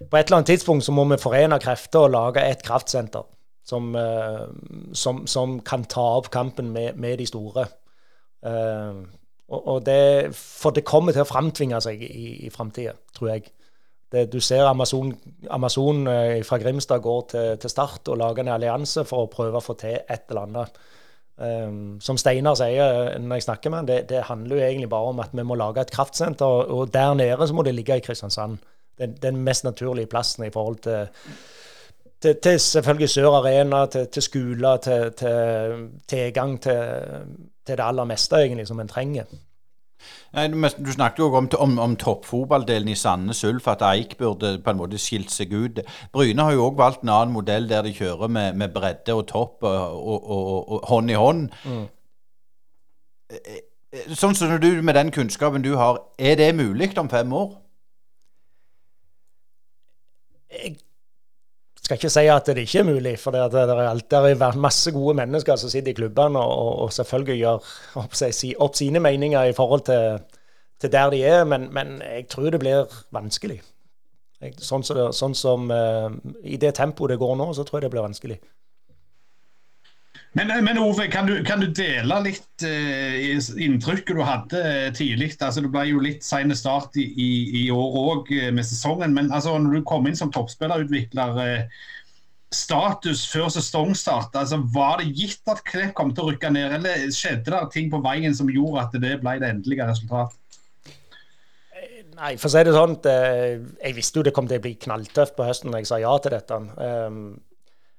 [0.00, 3.28] på et eller annet tidspunkt så må vi forene krefter og lage et kraftsenter.
[3.62, 4.42] Som, eh,
[4.98, 7.68] som, som kan ta opp kampen med, med de store.
[8.42, 9.02] Uh,
[9.52, 13.50] og, det, for det kommer til å framtvinge seg i, i framtida, tror jeg.
[14.12, 15.12] Det, du ser Amazon,
[15.50, 19.60] Amazon uh, fra Grimstad går til, til, Start og lager en allianse for å prøve
[19.60, 20.82] å få til et eller annet.
[21.42, 25.14] Um, som Steinar sier når jeg snakker med han, det, det, handler jo egentlig bare
[25.14, 26.68] om at vi må lage et kraftsenter.
[26.72, 28.60] Og der nede så må det ligge i Kristiansand.
[29.00, 31.08] Den, den mest naturlige plassen i forhold til
[32.22, 35.08] til, til selvfølgelig Sør Arena, til, skoler, til
[36.08, 36.76] tilgang til,
[37.66, 39.30] til det aller meste egentlig som en trenger.
[40.32, 40.48] Nei,
[40.86, 44.80] Du snakket jo om, om, om toppfotballdelen i Sandnes Ulf, at Eik burde på en
[44.80, 45.82] måte skilt seg ut.
[46.12, 49.26] Bryne har jo òg valgt en annen modell der de kjører med, med bredde og
[49.28, 51.48] topp og, og, og, hånd i hånd.
[51.64, 51.84] Mm.
[53.32, 53.58] Eh,
[53.92, 57.52] eh, sånn som du med den kunnskapen du har, er det mulig om fem år?
[60.52, 60.76] Jeg
[61.82, 63.62] skal ikke si at det ikke er mulig, for det, det,
[64.10, 67.72] det er masse gode mennesker som sitter i klubbene og, og selvfølgelig gjør
[68.04, 68.14] opp,
[68.66, 70.22] opp, sine meninger i forhold til,
[70.80, 73.58] til der de er, men, men, jeg tror det blir vanskelig.
[74.58, 76.10] Sånn, som, sånn som uh,
[76.42, 78.38] I det tempoet det går nå, så tror jeg det blir vanskelig.
[80.32, 85.34] Men, men, Ove, kan du, kan du dele litt eh, inntrykket du hadde eh, tidlig?
[85.44, 89.12] Altså, det ble jo litt sen start i, i, i år òg eh, med sesongen.
[89.12, 91.84] Men altså, når du kom inn som toppspillerutvikler, eh,
[92.52, 97.12] status før sesongstart, altså, var det gitt at Klepp kom til å rykke ned, eller
[97.12, 100.38] skjedde det ting på veien som gjorde at det ble det endelige resultatet?
[102.12, 105.32] Nei, for å si det sånn, jeg visste jo det kom til å bli knalltøft
[105.36, 106.58] på høsten når jeg sa ja til dette.
[106.76, 107.24] Um,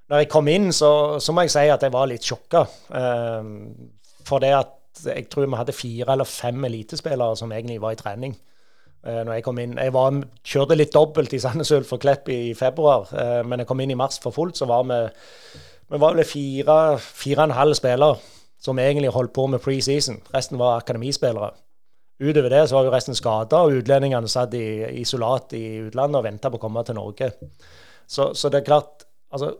[0.10, 2.66] når jeg kom inn, så, så, må jeg si at jeg var litt sjokka.
[2.92, 3.92] Um,
[4.28, 8.00] for det at jeg tror vi hadde fire eller fem elitespillere som egentlig var i
[8.00, 8.36] trening.
[9.04, 9.78] Uh, når Jeg kom inn.
[9.80, 13.70] Jeg var, kjørte litt dobbelt i Sandnes Ulf og Klepp i februar, uh, men jeg
[13.72, 15.02] kom inn i mars for fullt, så var vi,
[15.92, 18.22] vi var vel fire, fire og en halv spillere
[18.63, 20.22] som egentlig holdt på med preseason.
[20.36, 21.52] Resten var akademispillere.
[22.24, 26.28] Utover det så var jo resten skada, og utlendingene satt i isolat i utlandet og
[26.28, 27.34] venta på å komme til Norge.
[28.08, 29.52] Så, så det er klart altså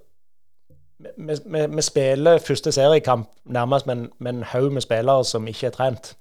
[1.18, 5.76] vi, vi, vi, spiller første seriekamp nærmest med en haug med spillere som ikke er
[5.76, 6.16] trent.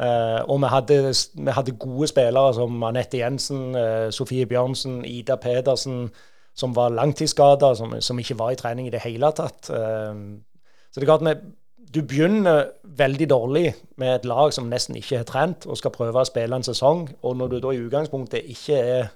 [0.00, 5.36] Uh, og vi hadde, vi hadde, gode spillere som Anette Jensen, uh, Sofie Bjørnsen, Ida
[5.36, 6.10] Pedersen,
[6.54, 9.68] som var langtidsskada, som, som, ikke var i trening i det hele tatt.
[9.68, 10.40] Uh,
[10.90, 11.34] så det er klart vi,
[11.94, 16.20] Du begynner veldig dårlig med et lag som nesten ikke har trent, og skal prøve
[16.20, 17.10] å spille en sesong.
[17.22, 19.10] Og når du da i utgangspunktet ikke er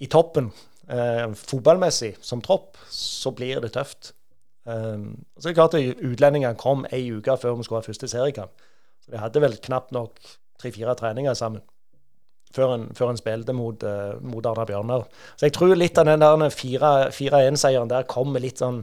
[0.00, 0.48] i toppen
[0.90, 4.12] eh, fotballmessig som tropp, så blir det tøft.
[4.68, 8.10] Um, så er det klart at Utlendingene kom ei uke før vi skulle ha første
[8.10, 8.52] seriekamp.
[9.00, 10.20] Så de hadde vel knapt nok
[10.60, 11.64] tre-fire treninger sammen
[12.54, 15.06] før en, en spilte mot, uh, mot Arna Bjørnar.
[15.38, 18.82] Så jeg tror litt av den der 4-1-seieren der kom med litt sånn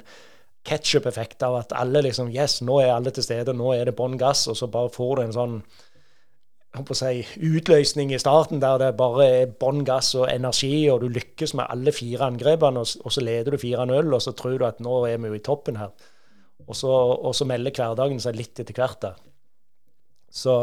[0.68, 4.18] ketsjup-effekt av at alle liksom Yes, nå er alle til stede, nå er det bånn
[4.20, 5.58] gass, og så bare får du en sånn
[6.98, 11.56] si, utløsning i starten der det bare er bånn gass og energi, og du lykkes
[11.58, 15.02] med alle fire angrepene, og, så leder du 4-0, og så tror du at nå
[15.10, 15.92] er vi jo i toppen her.
[16.68, 19.02] Og så, og så melder hverdagen seg litt etter hvert.
[19.02, 19.20] der.
[20.34, 20.54] Så,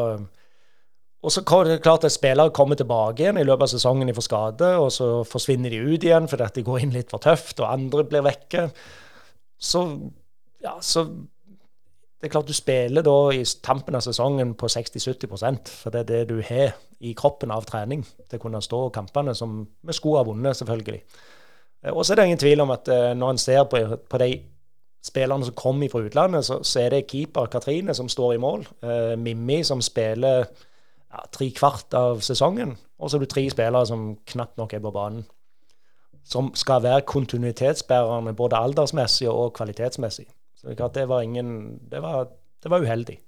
[1.24, 4.16] og så er det klart at spillere kommer tilbake igjen i løpet av sesongen de
[4.16, 7.62] får skade, og så forsvinner de ut igjen fordi de går inn litt for tøft,
[7.62, 8.68] og andre blir vekke.
[9.58, 9.86] så,
[10.64, 11.06] ja, så
[12.24, 16.06] det er klart du spiller da i tampen av sesongen på 60-70% for det er
[16.08, 16.70] det du har
[17.04, 21.02] i kroppen av trening til å kunne stå kampene som vi skulle ha vunnet, selvfølgelig.
[21.84, 24.20] Eh, og så er det ingen tvil om at uh, når en ser på, på,
[24.22, 24.38] de
[25.04, 28.64] spillerne som kommer fra utlandet, så, så, er det keeper Katrine som står i mål.
[28.80, 32.72] Uh, Mimmi som spiller ja, tre kvart av sesongen.
[32.96, 35.28] Og så er det tre spillere som knapt nok er på banen.
[36.24, 40.24] Som skal være kontinuitetsbærerne både aldersmessig og kvalitetsmessig.
[40.64, 42.28] Det var ingen Det var,
[42.62, 43.18] det var uheldig.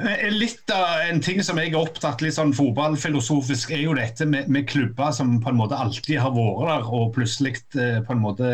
[0.00, 4.26] Eh, litt av En ting som jeg er opptatt litt sånn fotballfilosofisk, er jo dette
[4.28, 8.16] med, med, klubber som på en måte alltid har vært der, og plutselig eh, på
[8.16, 8.52] en måte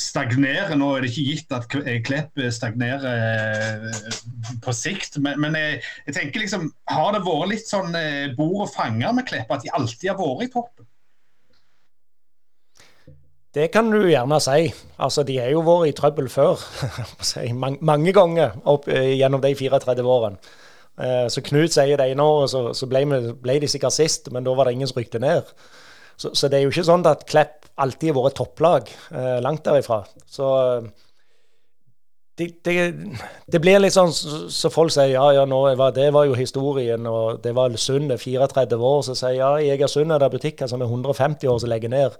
[0.00, 0.76] stagnerer.
[0.78, 1.66] Nå er det ikke gitt at
[2.06, 4.20] Klepp stagnerer eh,
[4.62, 7.96] på sikt, men, men jeg, jeg, tenker liksom Har det vært litt sånn
[8.38, 10.89] bord og fanger med Klepp, at de alltid har vært i toppen?
[13.54, 14.70] Det kan du gjerne si.
[15.02, 16.60] Altså, De har jo vært i trøbbel før.
[17.90, 20.38] mange ganger opp eh, gjennom de 34 årene.
[21.00, 24.68] Eh, så Knut sier det ene året, så, ble, de sikkert sist, men da var
[24.68, 25.50] det ingen som rykte ned.
[26.20, 28.90] Så, så, det er jo ikke sånn at Klepp alltid har vært topplag.
[29.10, 30.04] Eh, langt derifra.
[30.28, 30.50] Så
[32.40, 32.74] det, det,
[33.52, 35.58] det, blir litt sånn så, folk sier ja, ja, nå,
[35.96, 39.02] det var jo historien, og det var Sund 34 år.
[39.04, 42.16] Så sier ja, i Egersund er det butikker som er 150 år som legger ned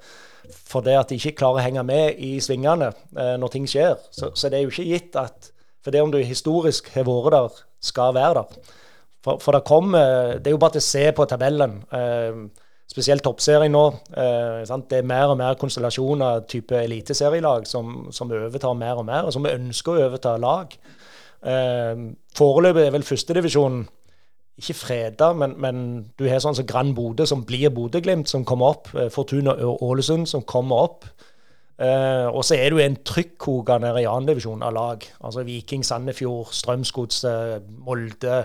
[0.71, 4.01] fordi at de ikke klarer å henge med i svingene eh, når ting skjer.
[4.11, 5.51] Så, så, det er jo ikke gitt at
[5.85, 8.73] for det om du historisk har vært der, skal være der.
[9.25, 11.79] For, for det kommer Det er jo bare til å se på tabellen.
[11.95, 12.43] Eh,
[12.91, 13.85] spesielt toppserien nå.
[14.19, 19.29] Eh, det er mer og mer konstellasjoner type eliteserielag som, som overtar mer og mer,
[19.29, 20.75] og som ønsker å overta lag.
[21.47, 22.05] Eh,
[22.37, 23.87] Foreløpig er vel førstedivisjonen
[24.61, 25.83] ikke freda, men, men,
[26.21, 28.91] du har sånn som Grand Bodø, som blir Bodø-Glimt, som kommer opp.
[28.93, 31.07] Eh, Fortuna Ålesund, som kommer opp.
[31.81, 35.07] Eh, og så er du en trykkoker nede i annendivisjon av lag.
[35.25, 38.43] Altså Viking, Sandefjord, Strømsgodset, Molde.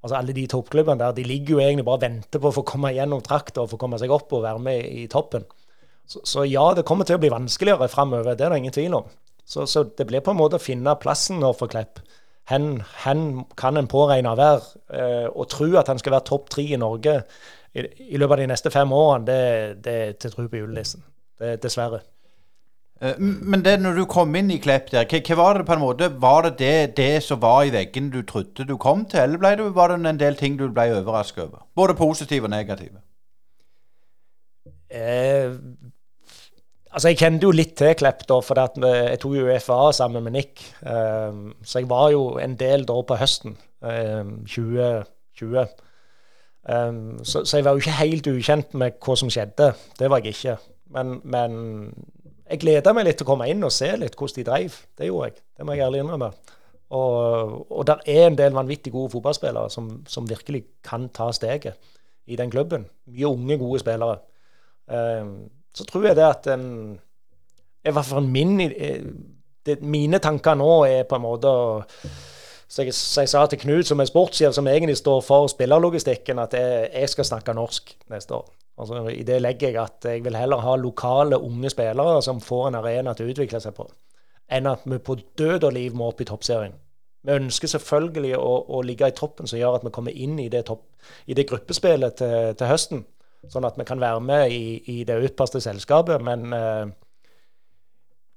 [0.00, 2.64] Altså Alle de toppklubbene der de ligger jo egentlig bare og venter på å få
[2.68, 5.44] komme gjennom trakta og få komme seg opp og være med i, toppen.
[6.08, 8.96] Så, så, ja, det kommer til å bli vanskeligere framover, det er det ingen tvil
[9.02, 9.10] om.
[9.44, 12.02] Så, så, det blir på en måte å finne plassen nå for Klepp
[12.50, 14.80] Hen, hen kan en påregne å være.
[14.90, 17.12] Eh, å tro at han skal være topp tre i Norge
[17.70, 21.04] i, i, løpet av de neste fem årene, det, det er til tro på julenissen.
[21.62, 22.00] Dessverre.
[23.00, 25.84] Eh, men det når du kom inn i Klepp der, hva, var det på en
[25.84, 29.56] måte, var det, det det, som var i veggen du trodde du kom til, eller
[29.56, 31.64] det, var det en del ting du ble overrasket over?
[31.74, 33.00] Både positive og negative?
[34.90, 35.56] Eh,
[36.90, 40.34] Altså, Jeg kjente jo litt til Klepp, da, for jeg tok jo UFA sammen med
[40.34, 40.62] Nick.
[40.82, 43.54] Eh, så jeg var jo en del da på høsten
[43.86, 45.68] eh, 2020.
[46.70, 49.70] Um, så, så, jeg var jo ikke helt ukjent med hva som skjedde.
[49.98, 50.56] Det var jeg ikke.
[50.90, 51.54] Men, men
[52.50, 54.78] jeg gleda meg litt til å komme inn og se litt hvordan de dreiv.
[54.98, 55.42] Det gjorde jeg.
[55.56, 56.30] Det må jeg ærlig innrømme.
[56.90, 61.78] Og, og der er en del vanvittig gode fotballspillere som, som, virkelig kan ta steget
[62.26, 62.88] i den klubben.
[63.06, 64.18] Mye unge, gode spillere.
[64.90, 66.98] Um, så tror jeg det at en
[67.86, 69.04] I hvert fall min eh,
[69.66, 71.52] det, Mine tanker nå er på en måte
[72.70, 76.38] så jeg, så jeg, sa til Knut, som er sportssjef, som egentlig står for spillerlogistikken,
[76.38, 78.44] at jeg, jeg skal snakke norsk neste år.
[78.76, 82.68] Altså, I det legger jeg at jeg vil heller ha lokale, unge spillere som får
[82.68, 83.88] en arena til å utvikle seg på,
[84.48, 86.76] enn at vi på død og liv må opp i toppserien.
[87.26, 90.48] Vi ønsker selvfølgelig å, å ligge i toppen, som gjør at vi kommer inn i
[90.48, 90.86] det, topp,
[91.28, 93.04] i det gruppespillet til, til høsten
[93.48, 96.20] sånn at vi kan være med i, i det utpaste selskapet.
[96.24, 96.90] Men eh,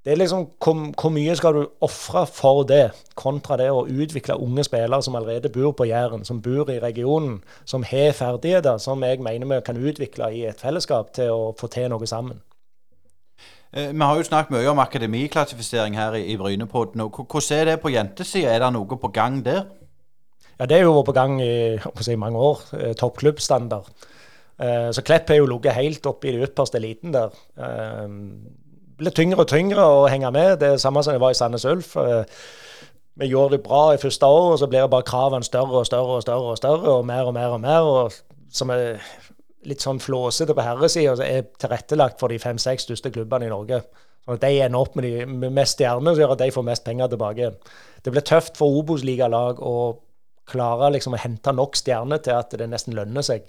[0.04, 4.66] det er liksom hvor, mye skal du ofre for det, kontra det å utvikle unge
[4.66, 9.22] spillere som allerede bor på Jæren, som bor i regionen, som har ferdigheter som jeg
[9.24, 12.42] mener vi kan utvikle i et fellesskap til å få til noe sammen.
[13.72, 17.00] Eh, vi har jo snakket mye om akademiklassifisering her i, i Brynepodden.
[17.00, 18.52] Hvordan er det på jentesida?
[18.52, 19.64] Er det noe på gang der?
[20.58, 22.60] Ja, Det er jo på gang i, si, mange år.
[22.76, 23.88] Eh, toppklubbstandard.
[24.60, 27.32] Eh, så Klepp har jo ligget helt oppe i det ypperste eliten der.
[28.98, 30.58] Ble tyngre og tyngre å henge med.
[30.60, 31.96] Det er samme som det var i Sandnes Ulf.
[31.98, 32.22] Eh,
[33.18, 36.18] vi gjorde det bra i første år, og så blir bare kravene større og større
[36.18, 37.80] og større og større, og mer og mer og mer.
[37.80, 38.12] og
[38.54, 39.00] Som er
[39.66, 43.82] litt sånn flåsete på herresida, er tilrettelagt for de fem-seks største klubbene i Norge.
[44.24, 46.66] Sånn at de ender opp med, de, med mest stjerner, så gjør at de får
[46.66, 47.50] mest penger tilbake.
[48.04, 49.76] Det blir tøft for Obos-ligalag å
[50.48, 53.46] klare liksom å hente nok stjerner til at det nesten lønner seg.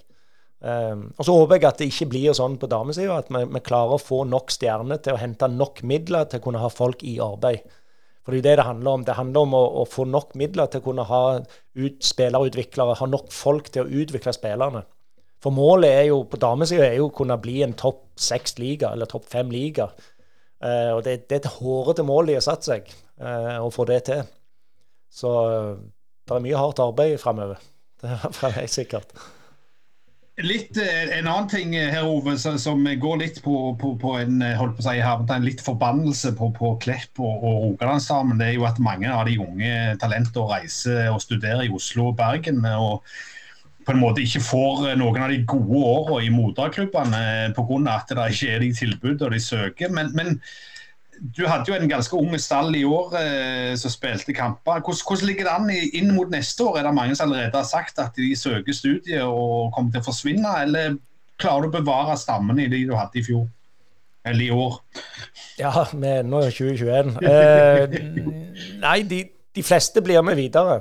[0.63, 3.61] Um, og Så håper jeg at det ikke blir sånn på damesida, at vi, vi,
[3.65, 7.03] klarer å få nok stjerner til å hente nok midler til å kunne ha folk
[7.05, 7.65] i arbeid.
[8.25, 9.03] For Det er jo det det handler om.
[9.05, 13.07] Det handler om å, å få nok midler til å kunne ha ut, spillerutviklere, ha
[13.09, 14.81] nok folk til å utvikle spillerne.
[15.43, 19.27] For målet er jo på damesida å kunne bli en topp seks liga, eller topp
[19.29, 19.91] fem liga.
[20.63, 22.89] Uh, og det, det er et hårete mål de har satt seg,
[23.21, 24.23] uh, å få det til.
[25.13, 25.29] Så
[26.25, 27.61] det er mye hardt arbeid framover.
[28.05, 29.13] Det er sikkert.
[30.43, 34.83] Litt, En annen ting her, Ove, som går litt på, på, på en holdt på
[34.83, 38.81] å si, en litt forbannelse på, på Klepp og, og Rogalandsdamen, det er jo at
[38.83, 42.59] mange av de unge talentene reiser og studerer i Oslo og Bergen.
[42.67, 43.07] og
[43.85, 47.81] på en måte ikke får noen av de gode årene i moderklubbene pga.
[47.93, 49.93] at det ikke er de tilbudene de søker.
[49.93, 50.39] Men, men,
[51.21, 54.81] du hadde jo en ganske ung stall i år eh, som spilte kamper.
[54.81, 56.79] Hvordan, hvordan, ligger det an inn mot neste år?
[56.79, 60.07] Er det mange som allerede har sagt at de søker studiet og kommer til å
[60.09, 60.97] forsvinne, eller
[61.41, 63.47] klarer du å bevare stammen i de du hadde i fjor?
[64.25, 64.79] Eller i år?
[65.59, 67.15] Ja, nå er det 2021.
[67.29, 67.97] Eh,
[68.81, 69.21] nei, de,
[69.55, 70.79] de fleste blir med videre.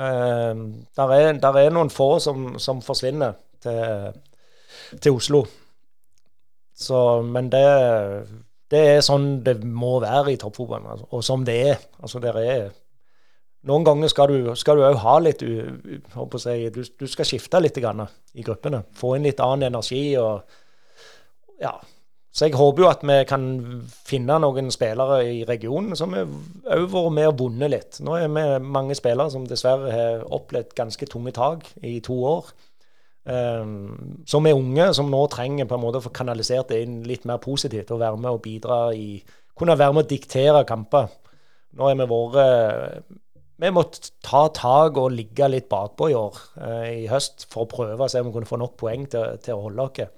[0.00, 0.62] Eh,
[0.96, 4.20] der, er, der, er, noen få som, som forsvinner til,
[4.96, 5.44] til, Oslo.
[6.74, 7.66] Så, men det,
[8.70, 11.84] det, er sånn det må være i toppfotballen, altså, og som det er.
[12.02, 12.70] Altså, det er
[13.68, 18.84] noen ganger skal du, skal ha litt si, du, du, skal skifte litt i gruppene.
[18.96, 20.04] Få inn litt annen energi.
[20.16, 21.74] og ja,
[22.32, 23.44] så jeg håper jo at vi kan
[24.06, 28.00] finne noen spillere i regionen som har vært med og vunnet litt.
[28.06, 32.52] Nå er vi mange spillere som dessverre har opplevd ganske tunge tak i to år.
[33.24, 37.02] Um, som er unge, som nå trenger på en måte å få kanalisert det inn
[37.04, 37.92] litt mer positivt.
[37.92, 39.20] Og være med og bidra i
[39.60, 41.10] Kunne være med å diktere kamper.
[41.76, 43.10] Nå har vi vært
[43.60, 47.70] Vi måtte ta tak og ligge litt bakpå i år, uh, i høst, for å
[47.70, 50.14] prøve å se om vi kunne få nok poeng til, til å holde oss.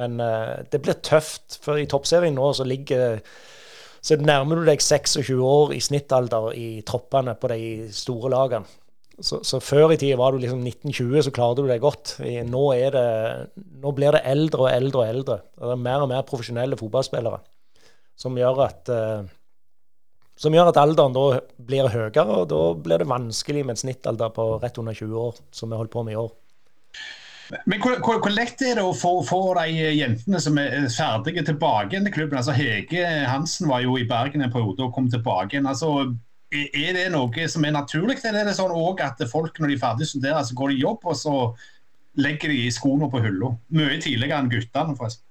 [0.00, 3.20] Men uh, det blir tøft, for i toppserien nå så ligger
[4.02, 7.60] så nærmer du deg 26 år i snittalder i troppene på de
[7.94, 8.66] store lagene.
[9.22, 12.16] Så, så før i tida var du liksom 1920, så klarte du deg godt.
[12.48, 12.62] Nå,
[12.94, 13.04] det,
[13.54, 15.36] nå, blir det eldre og eldre og eldre.
[15.54, 17.38] Det er mer og mer profesjonelle fotballspillere
[18.22, 19.30] som gjør at uh,
[20.42, 21.24] som gjør at alderen da
[21.62, 25.42] blir høyere, og da blir det vanskelig med en snittalder på rett under 20 år,
[25.54, 26.32] som vi holder på med i år.
[27.68, 31.44] Men hvor, hvor, hvor, lett er det å få, få, de jentene som er ferdige
[31.44, 32.38] tilbake igjen til klubben?
[32.40, 35.68] Altså Hege Hansen var jo i Bergen en periode og kom tilbake igjen.
[35.68, 36.14] Altså,
[36.52, 39.82] er det noe som er naturlig, eller er det sånn at folk når de er
[39.82, 41.36] ferdig studerer, så går de i jobb og så
[42.20, 43.54] legger de skoene på hylla?
[43.72, 45.24] Mye tidligere enn guttene, forresten.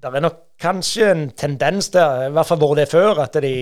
[0.00, 3.54] Det er nok kanskje en tendens der, i hvert fall vært det før, at de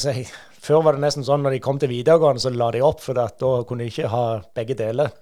[0.00, 0.26] si,
[0.60, 3.16] Før var det nesten sånn når de kom til videregående, så la de opp, for
[3.16, 4.24] da kunne de ikke ha
[4.56, 5.12] begge deler.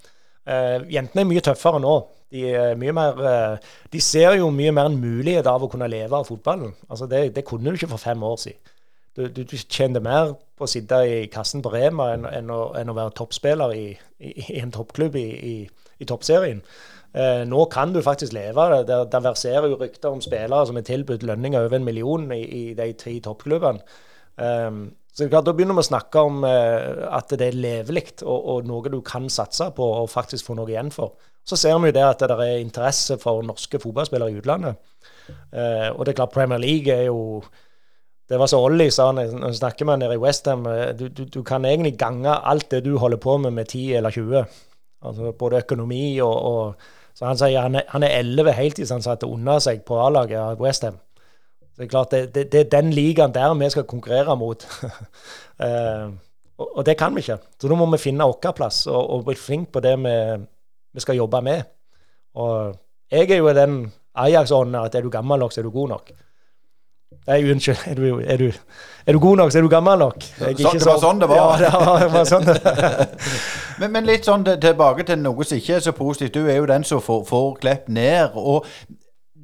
[0.46, 1.96] Uh, jentene er mye tøffere nå.
[2.35, 2.42] De,
[2.78, 6.72] mer, uh, de, ser jo mye mer en mulighet av å kunne leve av fotballen.
[6.88, 8.74] Altså det, det kunne du ikke for fem år siden.
[9.16, 12.74] Du, du, du tjente mer på å sitte i kassen på Rema enn, enn, å,
[12.76, 13.87] enn å, være toppspiller i,
[14.20, 15.57] i, i en toppklubb i,
[16.00, 16.61] i toppserien.
[17.16, 18.98] Eh, nå kan du faktisk leve av det.
[19.12, 22.92] Der verserer jo rykter om spillere som er tilbudt lønninger over en million i, de
[23.00, 23.81] tre toppklubbene.
[24.37, 28.66] Um, så Da begynner vi å snakke om eh, at det er levelig og, og,
[28.68, 31.14] noe du kan satse på og faktisk få noe igjen for.
[31.46, 34.76] Så ser vi jo det at det er interesse for norske fotballspillere i utlandet.
[35.31, 37.40] Eh, og det er klart Premier League er jo
[38.28, 40.66] Det var så Ollie sa når vi snakker med nede i Westham.
[40.66, 43.92] Eh, du, du, du, kan egentlig gange alt det du holder på med, med 10
[44.00, 44.44] eller 20.
[45.06, 46.74] Altså både økonomi og, og
[47.16, 50.98] Så han sier han er, han er 11 heltidsansatte under seg på A-laget av Westham.
[51.76, 54.66] Det er klart, det, det, det, er den ligaen der vi skal konkurrere mot.
[54.84, 56.12] uh,
[56.60, 57.38] og, og, det kan vi ikke.
[57.60, 60.14] Så da må vi finne vår plass og, og, bli flinke på det vi,
[60.92, 61.62] vi, skal jobbe med.
[62.34, 62.76] Og
[63.12, 63.80] jeg er jo i den
[64.16, 66.12] Ajax-ånden at er du gammel nok, så er du god nok.
[67.26, 67.78] Nei, unnskyld.
[67.86, 68.52] Er du, er, du,
[69.06, 70.22] er du, god nok, så er du gammel nok.
[70.22, 71.62] Så, det var sånn det var?
[71.62, 72.60] Ja, det var sånn det.
[73.80, 76.34] men, men, litt sånn tilbake til noe som ikke er så positivt.
[76.34, 78.34] Du er jo den som får, får Klepp ned.
[78.34, 78.66] og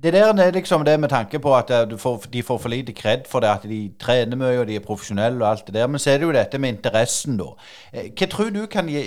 [0.03, 2.92] det der er liksom det med tanke på at eh, får, de får for lite
[2.92, 5.87] kred for det, at de trener mye og de er profesjonelle og alt det der.
[5.87, 7.53] Men så er det jo dette med interessen, da.
[7.92, 8.98] Eh, hva tror du kan gi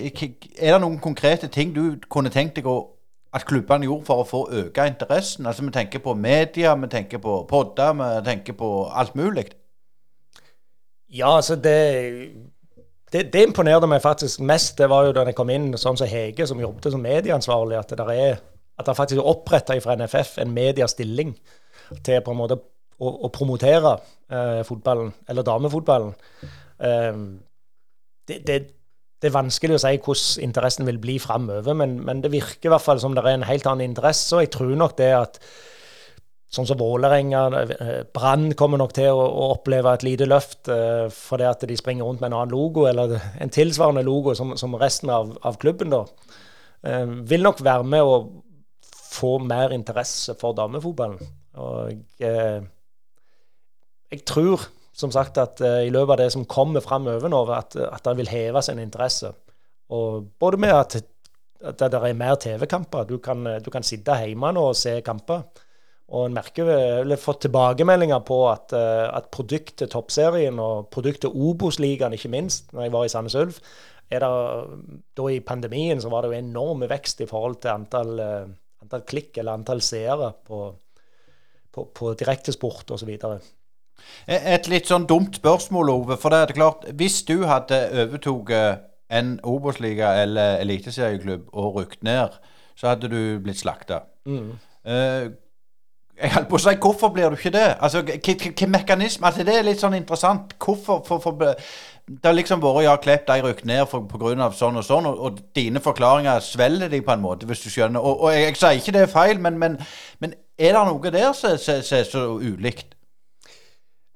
[0.59, 2.94] Er det noen konkrete ting du kunne tenkt deg å,
[3.36, 5.45] at klubbene gjorde for å få øke interessen?
[5.45, 9.50] Altså Vi tenker på media, vi tenker på podder, vi tenker på alt mulig.
[11.10, 11.79] Ja, altså det
[13.12, 14.77] det, det imponerte meg faktisk mest.
[14.77, 17.94] Det var jo da jeg kom inn sånn som Hege, som jobbet som medieansvarlig, at
[17.94, 18.38] det der er
[18.75, 21.36] at det faktisk er oppretta fra NFF en mediestilling
[22.04, 23.94] til på en måte å, å promotere
[24.27, 26.12] eh, fotballen, eller damefotballen.
[26.79, 27.21] Eh,
[28.27, 28.58] det, det,
[29.26, 32.73] det, er vanskelig å si hvordan interessen vil bli framover, men, men, det virker i
[32.73, 34.30] hvert fall som det er en helt annen interesse.
[34.36, 35.40] Og jeg tror nok det at
[36.56, 41.50] sånn som Vålerenga, eh, Brann kommer nok til å, oppleve et lite løft eh, fordi
[41.50, 45.12] at de springer rundt med en annen logo, eller en tilsvarende logo som, som resten
[45.12, 45.92] av, av klubben.
[45.92, 46.06] da.
[46.86, 48.15] Eh, vil nok være med å
[49.15, 51.19] få mer interesse for damefotballen.
[51.65, 52.62] Og eh,
[54.13, 57.75] jeg tror som sagt at uh, i løpet av det som kommer framover nå, at,
[57.75, 59.33] at det vil heve sin interesse.
[59.93, 60.96] Og både med at,
[61.65, 63.06] at det er mer TV-kamper.
[63.10, 65.43] Du, du, kan sitte hjemme nå og se kamper.
[66.15, 66.69] Og en merker,
[67.02, 72.87] eller fått tilbakemeldinger på at, uh, at produktet Toppserien og produktet Obos-ligaen, ikke minst, når
[72.87, 73.60] jeg var i Sandnes Ulf,
[74.13, 74.79] er det,
[75.17, 79.04] da i pandemien så var det jo enorm vekst i forhold til antall, uh, antall
[79.10, 80.63] klikk eller antall seere på,
[81.73, 83.15] på, på direktesport osv.
[84.27, 86.17] Et litt sånn dumt spørsmål, Ove.
[86.17, 88.83] For det er klart, hvis du hadde overtatt
[89.13, 92.37] en Obos-liga eller eliteserieklubb og rykt ned,
[92.75, 94.04] så hadde du blitt slakta.
[94.25, 94.54] Mm.
[94.85, 95.33] Uh,
[96.15, 97.67] jeg holdt på å si, hvorfor blir du ikke det?
[97.83, 99.27] Altså, Hvilken mekanisme?
[99.27, 100.56] Altså, det er litt sånn interessant.
[100.63, 101.35] Hvorfor for, for,
[102.08, 104.50] Det har liksom vært ja, Klepp, de rykket ned pga.
[104.56, 108.00] sånn og sånn, og, og, dine forklaringer svelger de på en måte, hvis du skjønner.
[108.00, 109.77] Og, og jeg, jeg, sier ikke det er feil, men, men,
[110.19, 112.94] men er det noe der som er så ulikt?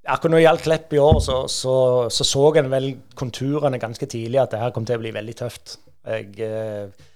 [0.09, 1.75] Akkurat når det gjaldt Klepp i år, så så,
[2.09, 5.35] så så en vel konturene ganske tidlig at det her kom til å bli veldig
[5.37, 5.77] tøft.
[6.09, 7.07] Jeg, eh,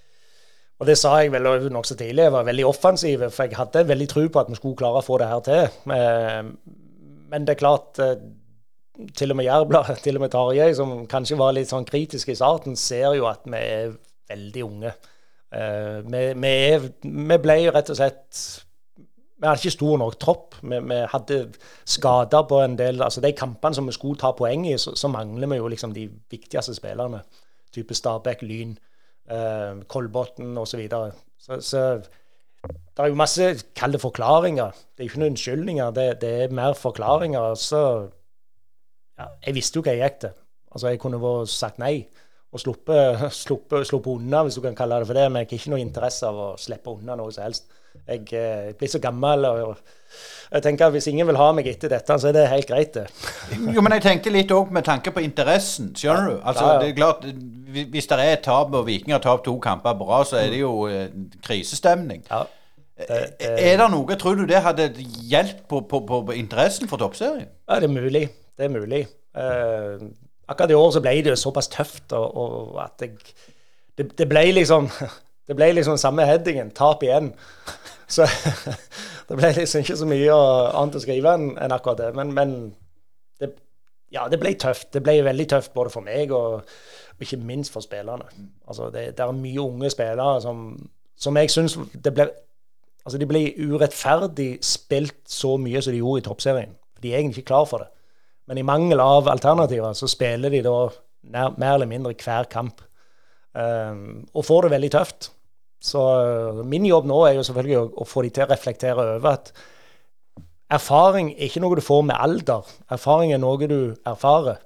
[0.78, 2.28] og det sa jeg vel nokså tidlig.
[2.28, 5.06] Jeg var veldig offensiv, for jeg hadde veldig tro på at vi skulle klare å
[5.06, 5.78] få det her til.
[5.96, 6.40] Eh,
[7.32, 8.14] men det er klart eh,
[9.16, 12.38] til og med Jærbladet, til og med Tarjei, som kanskje var litt sånn kritisk i
[12.38, 13.98] starten, ser jo at vi er
[14.30, 14.94] veldig unge.
[15.54, 16.54] Vi, vi,
[17.04, 18.38] vi ble rett og slett
[19.44, 20.54] vi hadde ikke stor nok tropp.
[20.62, 21.38] Vi, vi hadde
[21.84, 25.10] skader på en del altså De kampene som vi skulle ta poeng i, så, så
[25.12, 27.20] mangler vi jo liksom de viktigste spillerne.
[27.74, 28.72] Type Stabæk, Lyn,
[29.28, 30.70] eh, Kolbotn osv.
[30.70, 31.12] Så, videre.
[31.38, 31.84] så Så
[32.64, 34.72] det er jo masse kalde forklaringer.
[34.96, 35.90] Det er ikke noen unnskyldninger.
[35.92, 37.54] Det, det, er mer forklaringer.
[37.60, 37.84] Så
[39.18, 40.36] ja, Jeg visste jo hva jeg gikk til.
[40.72, 42.08] Altså, jeg kunne vært sagt nei
[42.54, 45.28] og sluppet, sluppe, sluppe unna, hvis du kan kalle det for det.
[45.28, 47.68] Men jeg har ikke noe interesse av å slippe unna noe som helst
[48.06, 49.44] jeg, jeg eh, blir så gammel.
[49.44, 49.76] og
[50.52, 52.94] jeg tenker at Hvis ingen vil ha meg etter dette, så er det helt greit,
[52.94, 53.06] det.
[53.74, 55.92] jo, men jeg tenkte litt òg med tanke på interessen.
[55.96, 56.36] Skjønner du?
[56.42, 56.82] Altså, ja, ja.
[56.82, 57.24] det er klart,
[57.94, 60.60] Hvis det er et tap, og Viking har tapt to kamper bra, så er det
[60.60, 61.08] jo eh,
[61.42, 62.22] krisestemning.
[62.30, 62.44] Ja.
[62.94, 63.08] Det,
[63.40, 67.02] det, er det noe, Tror du det hadde hjulpet på, på, på, på, interessen for
[67.02, 67.48] toppserien?
[67.66, 68.28] Ja, det er mulig.
[68.54, 69.00] Det er mulig.
[69.34, 69.98] Uh,
[70.46, 73.16] akkurat i år så ble det jo såpass tøft og, og at jeg
[73.98, 74.88] det, det, ble liksom
[75.48, 76.70] Det ble liksom samme headingen.
[76.76, 77.32] Tap igjen.
[78.08, 78.26] Så
[79.28, 80.38] det ble liksom ikke så mye
[80.72, 82.10] annet å skrive enn en akkurat det.
[82.16, 82.54] Men, men
[83.40, 83.50] det,
[84.14, 84.90] ja, det ble tøft.
[84.94, 86.62] Det ble veldig tøft både for meg og,
[87.14, 88.28] og ikke minst for spillerne.
[88.68, 90.66] Altså, det, det, er mye unge spillere som,
[91.16, 92.30] som jeg syns ble
[93.04, 96.70] Altså, de ble urettferdig spilt så mye som de gjorde i toppserien.
[97.04, 97.90] De er egentlig ikke klar for det.
[98.48, 100.78] Men i mangel av alternativer så spiller de da
[101.28, 102.80] mer eller mindre hver kamp.
[103.54, 105.28] Og får det veldig tøft.
[105.84, 109.08] Så øh, min jobb nå er jo selvfølgelig å, å, få de til å reflektere
[109.18, 109.50] over at
[110.72, 112.70] erfaring er ikke noe du får med alder.
[112.94, 114.62] Erfaring er noe du erfarer.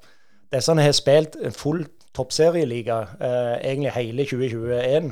[0.55, 1.83] Disse har spilt en full
[2.17, 5.11] toppserieliga eh, egentlig hele 2021,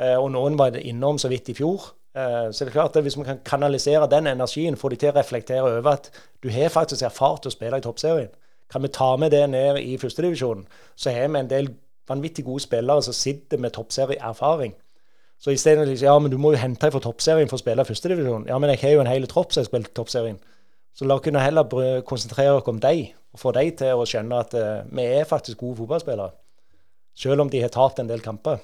[0.00, 1.90] eh, og noen var innom så vidt i fjor.
[2.12, 5.14] Eh, så det er klart at hvis vi kan kanalisere den energien, få de til
[5.14, 6.12] å reflektere over at
[6.44, 8.30] du har faktisk erfart å spille i toppserien,
[8.68, 11.72] kan vi ta med det ned i førstedivisjonen, så har vi en del
[12.08, 14.74] vanvittig gode spillere som sitter med toppserieerfaring.
[15.38, 18.48] Så isteden liksom, ja, men du må jo hente fra toppserien for å spille førstedivisjon.
[18.50, 20.40] Ja, men jeg har jo en hel tropp som har spilt toppserien.
[20.98, 24.56] Så la oss heller konsentrere oss om dem, og få dem til å skjønne at
[24.58, 26.34] uh, vi er faktisk gode fotballspillere.
[27.14, 28.58] Selv om de har tapt en del kamper.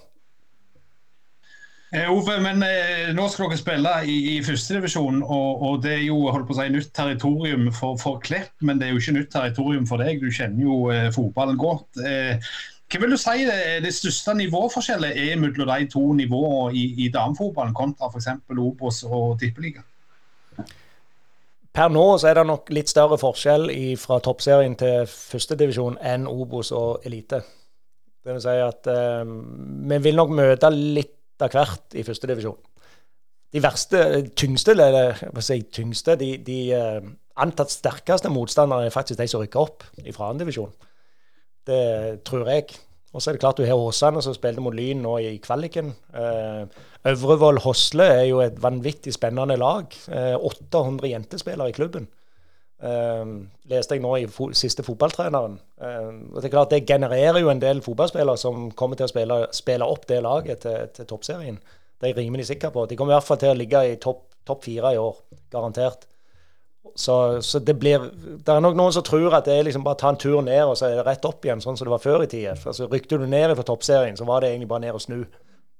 [1.95, 6.05] Eh, Ove, men eh, nå skal dere spille i, i førstedivisjon, og, og det er
[6.09, 8.51] jo holdt på å si, nytt territorium for, for Klepp.
[8.67, 12.03] Men det er jo ikke nytt territorium for deg, du kjenner jo eh, fotballen godt.
[12.85, 16.85] Eh, hva vil du si det, det største nivåforskjellet er mellom de to nivåene i,
[17.05, 18.29] i damefotballen kontra f.eks.
[18.55, 19.83] Obos og Tippeliga?
[21.75, 23.67] Per nå så er det nok litt større forskjell
[23.99, 27.41] fra toppserien til førstedivisjon enn Obos og Elite.
[28.25, 29.25] Det vil si at eh,
[29.91, 32.61] vi vil nok møte litt av hvert i førstedivisjon.
[33.55, 33.99] De verste,
[34.39, 37.05] tyngste, eller hva si, tyngste, de, de eh,
[37.43, 40.73] antatt sterkeste motstanderne er faktisk de som rykker opp fra andredivisjon.
[41.67, 42.75] Det tror jeg.
[43.15, 45.93] Og så er det klart du har Åsane som spilte mot Lyn nå i kvaliken.
[46.19, 46.65] Eh,
[47.13, 49.95] Øvrevoll Hosle er jo et vanvittig spennende lag.
[50.11, 52.09] Eh, 800 jentespillere i klubben.
[52.83, 53.23] Eh,
[53.71, 55.61] leste jeg nå i fo siste fotballtreneren.
[55.79, 59.15] Eh, og Det er klart det genererer jo en del fotballspillere som kommer til å
[59.15, 61.61] spille, spille opp det laget til, til toppserien.
[62.01, 62.89] Det er jeg rimelig sikker på.
[62.91, 65.17] De kommer i hvert fall til å ligge i topp top fire i år.
[65.53, 66.07] Garantert.
[66.95, 67.99] Så, så, det blir
[68.45, 70.63] Det er nok noen som tror at det er liksom bare ta en tur ned
[70.63, 72.55] og så er det rett opp igjen, sånn som det var før i tida.
[72.55, 75.25] Altså, rykte du ned fra toppserien, så var det egentlig bare ned og snu,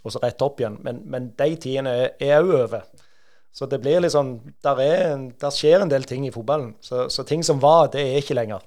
[0.03, 0.81] og så rett opp igjen.
[0.83, 2.87] Men, men de tidene er òg over.
[3.55, 6.73] Så det blir liksom der, er en, der skjer en del ting i fotballen.
[6.83, 8.65] Så, så ting som var, det er ikke lenger.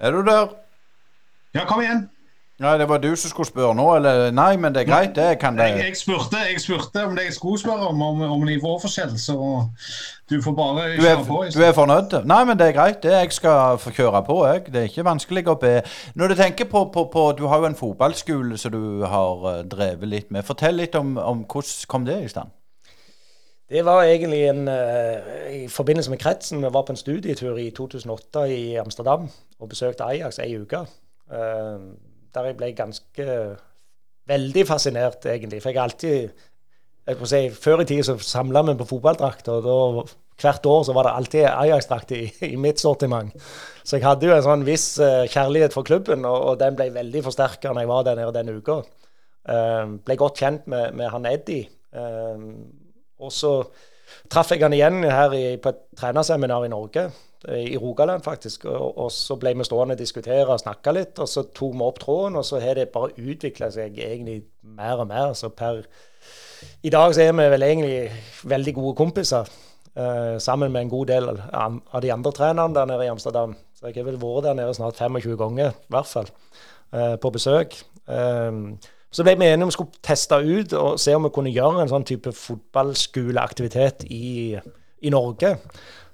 [0.00, 0.54] Er du der?
[1.54, 2.06] Ja, kom igjen.
[2.56, 4.30] Nei, det var du som skulle spørre nå, eller?
[4.32, 7.26] Nei, men det er greit, det kan det Jeg, jeg, spurte, jeg spurte om det
[7.26, 9.36] jeg skulle spørre om, om, om nivåforskjell, så
[10.30, 11.42] du får bare du er, kjøre på.
[11.52, 12.16] du er fornøyd?
[12.24, 13.12] Nei, men det er greit, det.
[13.12, 14.64] Jeg skal få kjøre på, jeg.
[14.72, 15.74] Det er ikke vanskelig å be.
[16.16, 19.60] Når du tenker på, på, på Du har jo en fotballskole som du har uh,
[19.68, 20.48] drevet litt med.
[20.48, 22.56] Fortell litt om, om hvordan kom det i stand?
[23.68, 26.64] Det var egentlig en, uh, i forbindelse med kretsen.
[26.64, 29.28] Vi var på en studietur i 2008 i Amsterdam
[29.60, 30.86] og besøkte Ajax ei uke.
[32.36, 33.26] Der jeg ble ganske
[34.28, 35.62] veldig fascinert, egentlig.
[35.62, 36.28] For jeg har alltid
[37.06, 39.52] jeg si, Før i tida samla vi på fotballdrakter.
[39.52, 40.06] og da
[40.36, 43.32] Hvert år så var det alltid Ajax-drakt i, i, mitt sortiment.
[43.84, 46.90] Så jeg hadde jo en sånn viss uh, kjærlighet for klubben, og, og, den ble
[46.92, 48.82] veldig forsterka når jeg var der nede denne uka.
[49.48, 51.70] Uh, ble godt kjent med, med han Eddie.
[51.96, 52.52] Uh,
[53.16, 53.54] og så
[54.28, 57.06] traff jeg han igjen her i, på et trenerseminar i Norge.
[57.48, 58.64] Eh, i Rogaland, faktisk.
[58.64, 62.00] Og, så ble vi stående og diskutere og snakke litt, og så tok vi opp
[62.02, 65.34] tråden, og så har det bare utvikla seg egentlig mer og mer.
[65.38, 65.84] Så per
[66.82, 68.10] I dag så er vi vel egentlig
[68.50, 69.46] veldig gode kompiser,
[69.94, 73.54] eh, sammen med en god del av, de andre trenerne der nede i Amsterdam.
[73.78, 76.26] Så jeg har vel vært der nede snart 25 ganger, i hvert fall,
[76.92, 77.76] eh, på besøk.
[79.10, 81.82] Så ble vi enige om vi skulle teste ut og se om vi kunne gjøre
[81.82, 84.58] en sånn type fotballskoleaktivitet i,
[85.04, 85.56] i Norge.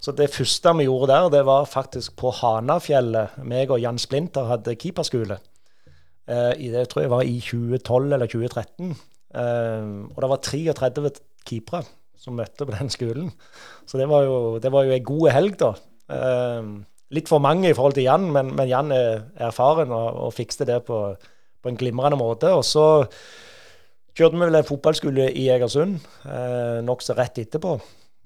[0.02, 3.38] Så det første vi gjorde der, det var faktisk på Hanafjellet.
[3.46, 5.38] Meg og Jan Splinter hadde keeperskole.
[6.26, 8.96] Eh, det tror jeg var i 2012 eller 2013.
[9.38, 11.12] Eh, og det var 33
[11.46, 11.84] keepere
[12.18, 13.30] som møtte på den skolen.
[13.86, 15.72] Så det var jo, det ei god helg, da.
[16.10, 16.72] Eh,
[17.14, 20.66] litt for mange i forhold til Jan, men, men Jan er erfaren og, og fikste
[20.66, 21.00] det på,
[21.62, 22.50] på, en glimrende måte.
[22.50, 23.06] Og så
[24.18, 27.78] kjørte vi vel en fotballskole i Egersund eh, nokså rett etterpå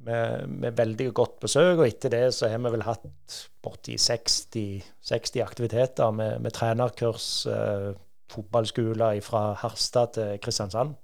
[0.06, 1.80] med, med, veldig godt besøk.
[1.80, 7.28] Og etter det så har vi vel hatt borti 60, 60 aktiviteter med, med trenerkurs,
[7.50, 7.92] eh,
[8.32, 10.96] fotballskoler fra Harstad til Kristiansand.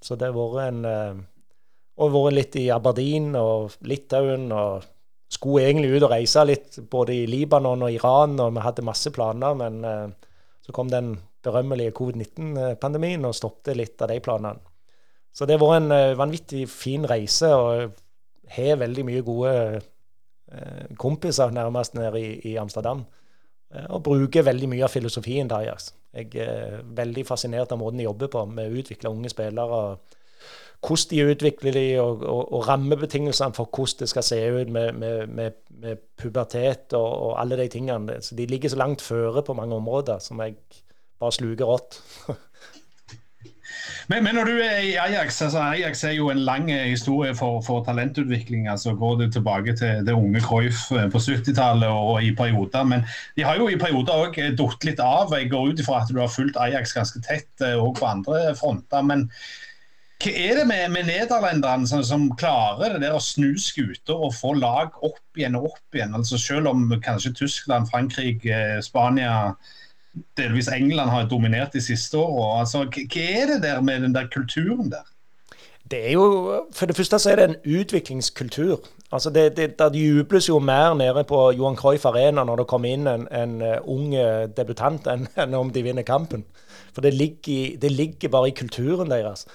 [0.00, 1.26] Så det har vært en eh,
[2.00, 4.50] Og vært litt i Aberdeen og Litauen.
[4.52, 4.86] og
[5.30, 9.12] skulle egentlig ut og reise litt både i Libanon og Iran, og vi hadde masse
[9.14, 9.54] planer.
[9.54, 10.08] Men eh,
[10.66, 14.69] så kom den berømmelige covid-19-pandemien og stoppet litt av de planene.
[15.32, 17.94] Så det har vært en uh, vanvittig fin reise, og
[18.50, 23.04] har veldig mye gode uh, kompiser nærmest nede i, i Amsterdam.
[23.70, 25.92] Uh, og bruker veldig mye av filosofien Ajax.
[26.10, 29.82] Jeg er veldig fascinert av måten de jobber på, med å utvikle unge spillere.
[30.80, 34.94] Hvordan de utvikler de, og, og, og rammebetingelsene for hvordan det skal se ut med,
[34.98, 38.18] med, med, med pubertet og, og, alle de tingene.
[38.24, 40.56] Så de ligger så langt føre på mange områder som jeg
[41.20, 42.00] bare sluker rått.
[44.10, 47.30] Men, men, når du er i Ajax altså Ajax er jo en lang eh, historie
[47.38, 48.66] for, for talentutvikling.
[48.68, 52.82] altså Går det tilbake til det unge Cruyff eh, på 70-tallet og, og, i perioder.
[52.82, 53.04] Men
[53.36, 55.30] de har jo i perioder òg eh, datt litt av.
[55.38, 59.06] Jeg går ut ifra at du har fulgt Ajax ganske tett òg på andre fronter.
[59.06, 59.28] men
[60.20, 64.34] hva er det med, med nederlenderne som, som, klarer det der å snu skuter og
[64.36, 66.12] få lag opp igjen og opp igjen?
[66.18, 69.54] altså Selv om kanskje Tyskland, Frankrike, Spania
[70.36, 72.60] delvis England har dominert de siste åra.
[72.64, 75.06] Altså, hva er det der med den der kulturen der?
[75.90, 78.78] Det er jo, For det første så er det en utviklingskultur.
[79.12, 82.92] Altså det, det, det jubles jo mer nede på Johan Cruyff Arena når det kommer
[82.94, 86.44] inn en, en uh, ung eh, debutant, enn en om de vinner kampen.
[86.94, 89.46] For det ligger, det ligger bare i kulturen deres.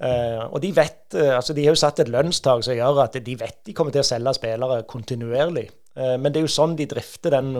[0.00, 3.34] Uh, og de vet, altså de har jo satt et lønnstak som gjør at de
[3.36, 5.66] vet de kommer til å selge spillere kontinuerlig.
[5.98, 7.50] Uh, men det er jo sånn de drifter den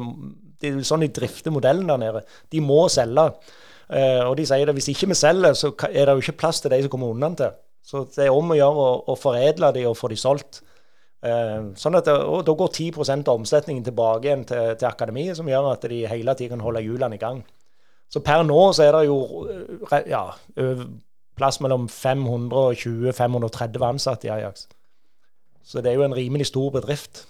[0.60, 2.22] det er sånn de drifter modellen der nede.
[2.52, 3.30] De må selge.
[3.90, 6.60] Uh, og de sier at hvis ikke vi selger, så er det jo ikke plass
[6.62, 7.54] til de som kommer unna til.
[7.82, 10.60] Så det er om å gjøre å, foredle de og få de solgt.
[11.20, 15.48] Uh, sånn at og Da går 10 av omsetningen tilbake igjen til, til, akademiet, som
[15.50, 17.42] gjør at de hele tiden kan holde hjulene i gang.
[18.10, 19.18] Så per nå så er det jo
[19.90, 20.24] eh, ja,
[21.38, 24.66] plass mellom 520-530 ansatte i Ajax.
[25.62, 27.26] Så det er jo en rimelig stor bedrift.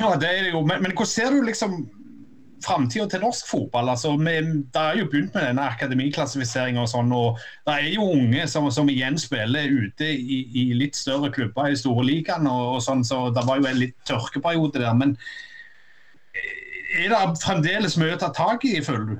[0.00, 0.60] Ja, det er det jo.
[0.62, 1.82] Men, men hvordan ser du liksom
[2.64, 3.88] framtida til norsk fotball.
[3.88, 4.34] altså vi,
[4.74, 7.12] Det er jo begynt med denne akademiklassifiseringa og sånn.
[7.12, 11.70] og Det er jo unge som, som igjen spiller ute i, i, litt større klubber
[11.70, 12.50] i store ligaene.
[12.50, 14.94] Og, og sånn, så Det var jo en litt tørkeperiode der.
[14.94, 15.16] Men
[17.00, 19.18] er det fremdeles mye å ta tak i, føler du?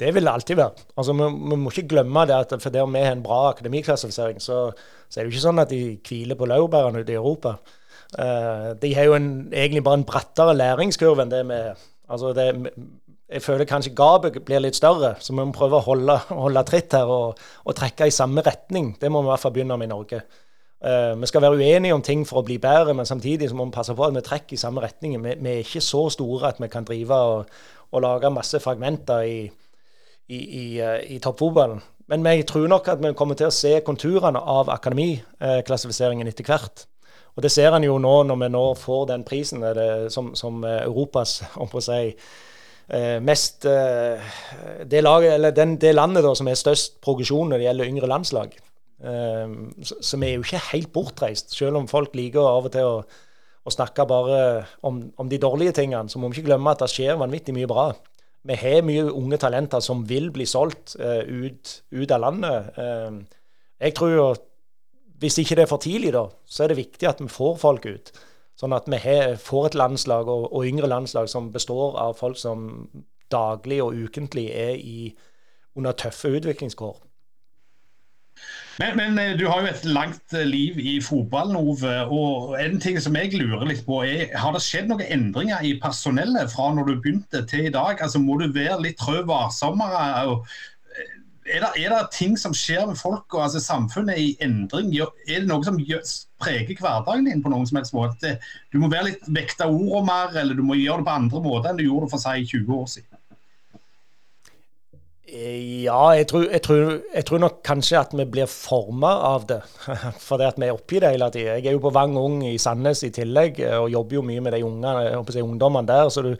[0.00, 0.86] Det vil det alltid være.
[0.96, 4.40] Altså, vi, vi, må ikke glemme det at for om vi har en bra akademiklassifisering,
[4.40, 4.70] så,
[5.08, 7.58] så, er det jo ikke sånn at de hviler på laurbærene ute i Europa.
[8.16, 11.60] Uh, de har jo en, egentlig bare en brattere læringskurve enn det vi
[12.10, 12.48] Altså det,
[13.30, 16.96] jeg føler kanskje gapet blir litt større, så vi må prøve å holde, holde tritt
[16.98, 18.94] her og, og, trekke i samme retning.
[19.00, 20.22] Det må vi i hvert fall begynne med i Norge.
[20.80, 23.76] Uh, vi skal være uenige om ting for å bli bedre, men samtidig må vi
[23.76, 25.14] passe på at vi trekker i samme retning.
[25.22, 27.56] Vi, vi er ikke så store at vi kan drive og,
[27.92, 29.40] og lage masse fragmenter i,
[30.26, 31.82] i, i, uh, i toppfotballen.
[32.10, 36.88] Men vi tror nok at vi kommer til å se konturene av akademiklassifiseringen etter hvert.
[37.36, 39.64] Og det ser en jo nå når vi nå får den prisen
[40.10, 42.16] som, som Europas om på seg,
[42.90, 44.18] Eh, mest eh,
[44.82, 48.56] det, laget, den, det landet da, som er størst progresjon når det gjelder yngre landslag.
[48.98, 49.52] Eh,
[49.86, 51.54] så, vi er jo ikke helt bortreist.
[51.54, 52.96] Selv om folk liker av og til å,
[53.62, 54.40] å snakke bare
[54.86, 57.70] om, om, de dårlige tingene, så må vi ikke glemme at det skjer vanvittig mye
[57.70, 57.92] bra.
[58.50, 62.70] Vi har mye unge talenter som vil bli solgt ut, ut, av landet.
[62.72, 63.18] Uh,
[63.84, 64.22] jeg tror jo,
[65.20, 67.86] hvis ikke det er for tidlig, da, så er det viktig at vi får folk
[67.86, 68.12] ut.
[68.60, 69.00] Sånn at vi
[69.40, 72.88] får et landslag og, og, yngre landslag som består av folk som
[73.32, 75.12] daglig og ukentlig er i,
[75.78, 76.98] under tøffe utviklingskår.
[78.80, 81.94] Men, men, eh, du har jo et langt eh, liv i fotballen, Ove.
[82.08, 85.74] Og en ting som jeg lurer litt på er, Har det skjedd noen endringer i
[85.82, 88.00] personellet fra når du begynte til i dag?
[88.00, 90.00] Altså Må du være litt trø varsommere?
[91.48, 94.90] Er det, er det, ting som skjer med folk og altså samfunnet i endring?
[95.00, 95.78] Er det noe som
[96.40, 98.34] preger hverdagen din på noen som helst måte?
[98.70, 101.70] Du må være litt vekta ordene mer, eller du må gjøre det på andre måter
[101.70, 103.20] enn du gjorde det for seg 20 år siden?
[105.30, 109.46] Eh, ja, jeg tror, jeg, tror, jeg tror, nok kanskje at vi blir forma av
[109.46, 109.60] det.
[110.28, 111.56] Fordi at vi er oppi det hele tida.
[111.58, 114.42] Jeg er jo på Vang Ung i Sandnes i tillegg, eh, og jobber jo mye
[114.42, 114.94] med de unge,
[115.30, 116.10] si, ungdommene der.
[116.10, 116.32] Så du,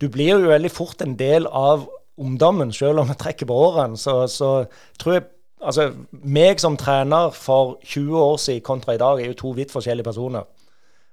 [0.00, 1.86] du, blir jo veldig fort en del av
[2.18, 3.96] ungdommen, selv om vi trekker på årene.
[4.00, 4.64] Så, så
[4.98, 5.28] tror jeg
[5.62, 9.70] Altså, meg som trener for 20 år siden kontra i dag, er jo to vidt
[9.70, 10.48] forskjellige personer.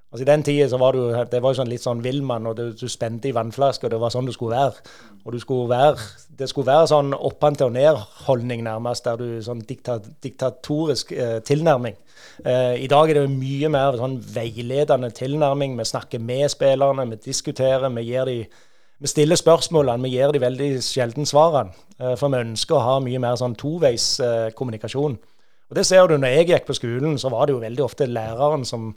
[0.10, 2.64] Altså I den tida var du det var jo sånn litt sånn villmann, og du,
[2.74, 4.82] du spente i vannflaske, og det var sånn du skulle være.
[5.22, 6.08] Og du skulle være,
[6.39, 12.00] det skulle være sånn oppantil og ned-holdning, nærmest, der du sånn dikta, diktatorisk eh, tilnærming.
[12.41, 15.78] Eh, I dag er det jo mye mer sånn veiledende tilnærming.
[15.78, 18.58] Vi snakker med spillerne, vi diskuterer, vi gir dem
[19.00, 21.72] vi stiller spørsmålene, vi gir de veldig sjelden svarene.
[22.00, 24.50] Eh, for vi ønsker å ha mye mer sånn toveis eh.
[25.70, 28.10] Og Det ser du når jeg gikk på skolen, så var det jo veldig ofte
[28.10, 28.89] læreren som,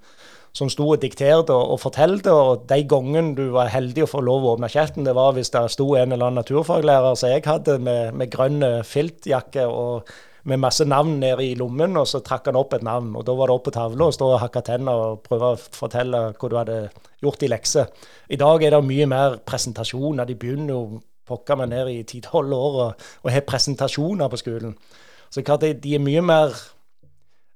[0.56, 2.32] som sto og dikterte og, og fortalte.
[2.32, 5.52] Og de gangene du var heldig å få lov å åpne kjeften, det var hvis
[5.54, 10.10] det sto en eller annen naturfaglærer som jeg hadde, med, med grønn filtjakke og
[10.48, 13.12] med masse navn nede i lommen, og så trakk han opp et navn.
[13.18, 15.60] Og da var det opp på tavla å stå og hakke tenner og prøve å
[15.60, 16.78] fortelle hva du hadde
[17.22, 17.86] gjort i lekse.
[18.34, 20.26] I dag er det mye mer presentasjoner.
[20.26, 24.74] De begynner jo pokker meg ned i 10-12 år og, og har presentasjoner på skolen.
[25.32, 26.52] Så de, de er mye mer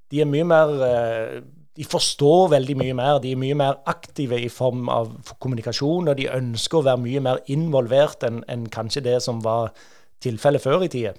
[0.07, 1.39] De er mye mer eh,
[1.77, 3.19] de forstår veldig mye mer.
[3.21, 7.21] De er mye mer aktive i form av kommunikasjon, og de ønsker å være mye
[7.21, 9.75] mer involvert enn, enn kanskje det som var
[10.23, 11.13] tilfellet før i tida.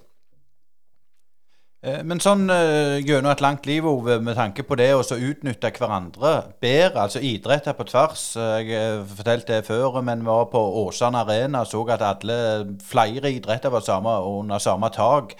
[1.79, 5.70] Eh, men sånn uh, gjennom et langt liv, Ove, med tanke på det å utnytte
[5.76, 11.62] hverandre bedre, altså idretter på tvers Jeg fortalte det før, men var på Åsane Arena
[11.62, 12.41] og så at alle
[12.83, 15.37] flere idretter var samme, under samme tak.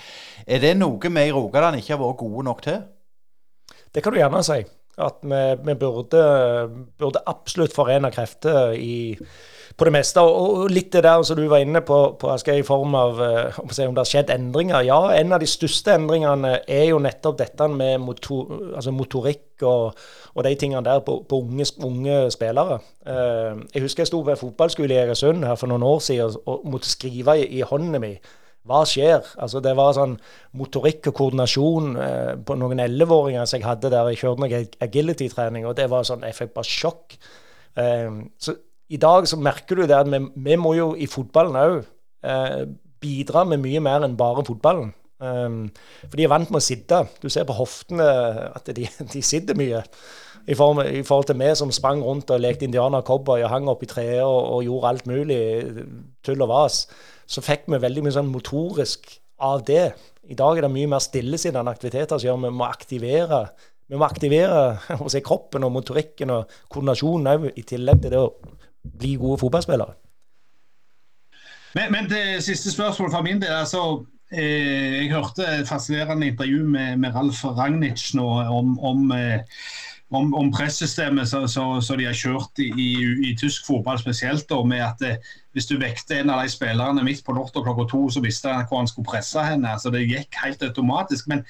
[0.47, 2.83] Er det noe vi i Rogaland ikke har vært gode nok til?
[3.91, 4.63] Det kan du gjerne si.
[4.99, 6.23] At vi, vi burde,
[6.99, 9.17] burde, absolutt forene krefter i
[9.79, 10.23] på det meste.
[10.23, 13.61] Og, litt det der som du var inne på, på Aske, i form av uh,
[13.63, 14.83] om det har skjedd endringer.
[14.87, 20.03] Ja, en av de største endringene er jo nettopp dette med motor, altså motorikk og,
[20.35, 22.81] og, de tingene der på, på unge, unge, spillere.
[23.07, 26.67] Uh, jeg husker jeg sto ved fotballskole i Egersund her for noen år siden og
[26.69, 28.21] måtte skrive i, i hånden min.
[28.69, 29.25] Hva skjer?
[29.41, 30.19] Altså Det var sånn
[30.59, 34.11] motorikk og koordinasjon eh, på noen elleveåringer som jeg hadde der.
[34.13, 37.17] Jeg kjørte noe agility-trening, og det var sånn, jeg fikk bare sjokk.
[37.81, 38.57] Eh, så
[38.89, 41.75] i dag så merker du det at vi, vi må jo i fotballen òg
[42.25, 42.63] eh,
[43.03, 44.95] bidra med mye mer enn bare fotballen.
[45.19, 45.65] Um,
[46.07, 47.03] for de er vant med å sitte.
[47.23, 48.07] Du ser på hoftene
[48.55, 49.83] at de, de sitter mye.
[50.49, 53.69] I, form, I, forhold til vi som sprang rundt og lekte indianer cowboy og hang
[53.69, 55.41] opp i treet og, og, gjorde alt mulig
[56.25, 56.85] tull og vas,
[57.29, 59.11] så fikk vi veldig mye sånn motorisk
[59.45, 59.91] av det.
[60.31, 63.43] I dag er det mye mer stillesittende aktiviteter som gjør vi må aktivere
[63.89, 64.79] vi må aktivere
[65.09, 68.33] si, kroppen og motorikken og koordinasjonen òg, i tillegg til det å
[68.99, 69.97] bli gode fotballspillere.
[71.75, 73.53] Men, men det siste spørsmålet fra min del.
[73.53, 79.41] altså eh, Jeg hørte et fascinerende intervju med, med Ralf Ragnitsch nå om, om, eh,
[80.11, 82.91] om, om pressystemet som de har kjørt i, i,
[83.31, 84.49] i, tysk fotball spesielt.
[84.49, 85.17] Da, med at eh,
[85.53, 88.67] Hvis du vekte en av de spillerne midt på natta klokka to, så visste han
[88.69, 89.71] hvor han skulle presse henne.
[89.73, 91.29] altså Det gikk helt automatisk.
[91.29, 91.45] men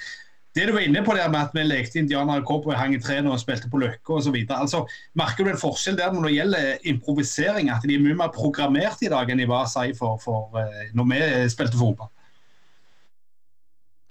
[0.58, 3.30] det du var inne på der med at vi lekte indianere cowboy, hang i trærne
[3.30, 4.36] og spilte på løkka osv.
[4.50, 4.82] Altså,
[5.18, 7.70] merker du en forskjell der når det gjelder improvisering?
[7.70, 10.86] At de er mye mer programmert i dag enn de var si, for, for uh,
[10.98, 11.22] når vi
[11.54, 12.10] spilte fotball?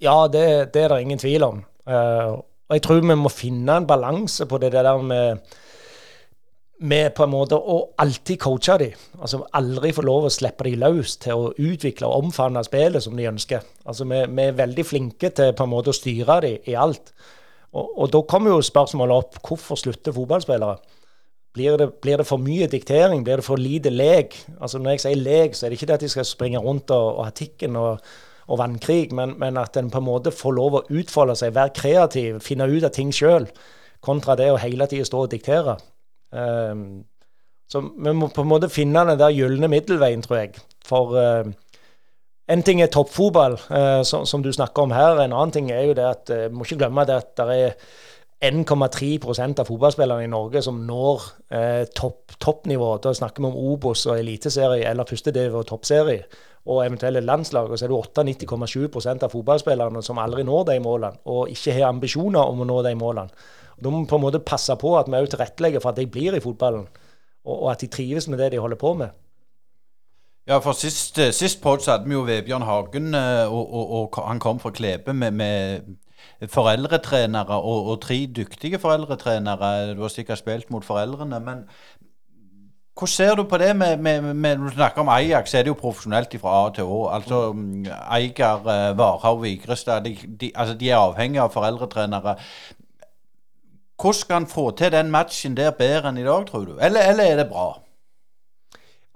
[0.03, 1.63] Ja, det, det er det ingen tvil om.
[1.89, 5.43] Uh, og jeg tror vi må finne en balanse på det der med
[6.79, 9.05] med på en måte å alltid coache dem.
[9.17, 13.17] Altså aldri få lov å slippe dem løs til å utvikle og omfavne spillet som
[13.17, 13.65] de ønsker.
[13.85, 17.11] Altså vi, vi, er veldig flinke til på en måte å styre dem i alt.
[17.73, 20.77] Og, og da kommer jo spørsmålet opp hvorfor slutter fotballspillere?
[21.57, 23.23] Blir det, blir det, for mye diktering?
[23.25, 24.35] Blir det for lite lek?
[24.59, 26.93] Altså Når jeg sier lek, så er det ikke det at de skal springe rundt
[26.93, 28.03] og, og ha tikken og,
[28.45, 31.73] og vannkrig, men, men, at en på en måte får lov å utfolde seg, være
[31.73, 33.49] kreativ, finne ut av ting sjøl,
[34.05, 35.79] kontra det å hele tida stå og diktere.
[36.31, 37.05] Um,
[37.67, 40.59] så vi må på en måte finne den der gylne middelveien, tror jeg.
[40.87, 41.51] For uh,
[42.47, 45.23] en ting er toppfotball, uh, som, du snakker om her.
[45.23, 47.73] En annen ting er jo det at uh, må ikke glemme det at det er
[48.37, 52.91] 1,3% av fotballspillerne i Norge som når eh, topp, toppnivå.
[53.01, 56.27] Da snakker vi om Obos og eliteserie eller førstediv og toppserie.
[56.67, 57.71] Og eventuelle landslag.
[57.71, 61.89] Og så er det 98,7% av fotballspillerne som aldri når de målene, og ikke har
[61.89, 63.47] ambisjoner om å nå de målene.
[63.77, 66.41] Vi på en måte passe på at vi òg tilrettelegger for at de blir i
[66.41, 66.87] fotballen,
[67.45, 69.13] og, og, at de trives med det de holder på med.
[70.47, 74.19] Ja, for sist, eh, sist pod hadde vi jo Vebjørn Hagen, eh, og, og, og
[74.27, 75.95] han kom fra Klebe med, med
[76.47, 79.95] foreldretrenere, og, tre dyktige foreldretrenere.
[79.95, 81.65] Du har sikkert spilt mot foreldrene, men
[82.97, 85.61] hvordan ser du på det med, med, med Når du snakker om Ajax, så er
[85.61, 87.01] det jo profesjonelt fra A til Å.
[87.13, 92.35] Altså mm, Eiger, eh, Varhaug, Vigrestad de, de, altså, de er avhengige av foreldretrenere.
[93.97, 96.75] Hvordan skal han få til den matchen der bedre enn i dag, tror du?
[96.77, 97.71] Eller, eller er det bra?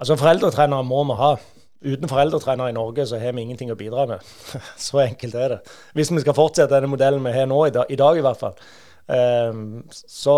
[0.01, 1.35] Altså, Foreldretrenere må vi ha.
[1.81, 4.25] Uten foreldretrenere i Norge så har vi ingenting å bidra med.
[4.87, 5.59] så enkelt er det.
[5.97, 8.41] Hvis vi skal fortsette denne modellen vi har nå, i dag i, dag i hvert
[8.41, 8.57] fall.
[9.09, 10.35] Um, så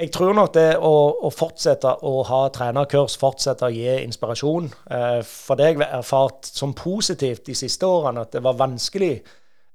[0.00, 0.92] jeg tror nok det å,
[1.26, 6.48] å, fortsette å ha trenerkurs, fortsette å gi inspirasjon uh, For det jeg har erfart
[6.48, 9.18] som positivt de siste årene, at det var vanskelig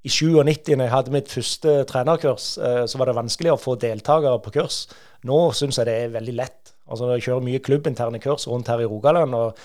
[0.05, 3.73] i 97, når jeg hadde mitt første trenerkurs, eh, så var det vanskelig å få
[3.81, 4.83] deltakere på kurs.
[5.25, 6.73] Nå syns jeg det er veldig lett.
[6.85, 9.57] Altså, Jeg kjører mye klubbinterne kurs rundt her i Rogaland, og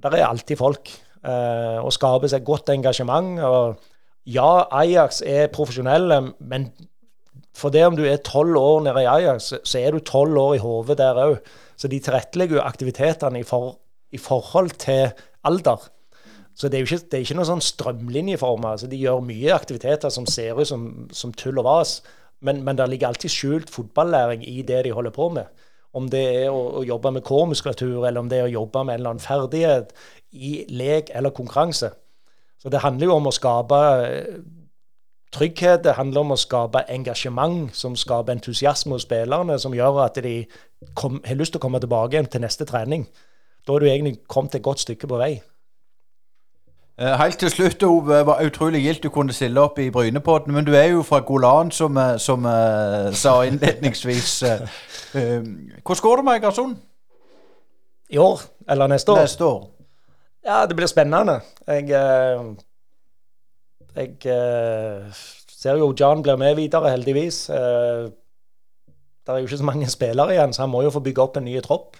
[0.00, 0.88] der er alltid folk.
[1.18, 3.40] Eh, og skaper seg godt engasjement.
[3.44, 3.76] og
[4.24, 6.72] Ja, Ajax er profesjonelle, men
[7.54, 10.54] for det om du er tolv år nede i Ajax, så er du tolv år
[10.54, 11.38] i hodet der òg.
[11.76, 13.78] Så de tilrettelegger jo aktivitetene i, for,
[14.12, 15.10] i forhold til
[15.44, 15.90] alder.
[16.58, 18.72] Så det er jo ikke, det er ikke noe sånn strømlinjeforma.
[18.74, 22.00] Altså, de gjør mye aktiviteter som ser ut som, som tull og vas,
[22.42, 25.46] men, men det ligger alltid skjult fotballæring i det de holder på med.
[25.94, 28.96] Om det er å, å jobbe med core-muskulatur, eller om det er å jobbe med
[28.96, 29.94] en eller annen ferdighet
[30.34, 31.92] i lek eller konkurranse.
[32.58, 34.40] Så det handler jo om å skape eh,
[35.34, 40.18] trygghet, det handler om å skape engasjement som skaper entusiasme hos spillerne, som gjør at
[40.24, 40.40] de
[40.98, 43.06] kom, har lyst til å komme tilbake igjen til neste trening.
[43.62, 45.36] Da er du egentlig kommet et godt stykke på vei.
[47.00, 50.54] Eh, helt til slutt, Ove, var utrolig gildt du kunne stille opp i Brynepodden.
[50.54, 54.44] Men du er jo fra Golan, som, eh, som uh, sa innledningsvis.
[55.12, 56.76] Hvordan går det med Egersund?
[58.10, 58.40] I år?
[58.70, 59.20] Eller neste år?
[59.20, 59.70] Neste år.
[60.44, 61.40] Ja, det blir spennende.
[61.66, 61.88] Jeg,
[63.96, 64.10] jeg
[65.48, 67.46] ser jo John blir med videre, heldigvis.
[67.46, 71.36] det er jo ikke så mange spillere igjen, så han må jo få bygge opp
[71.36, 71.96] en ny tropp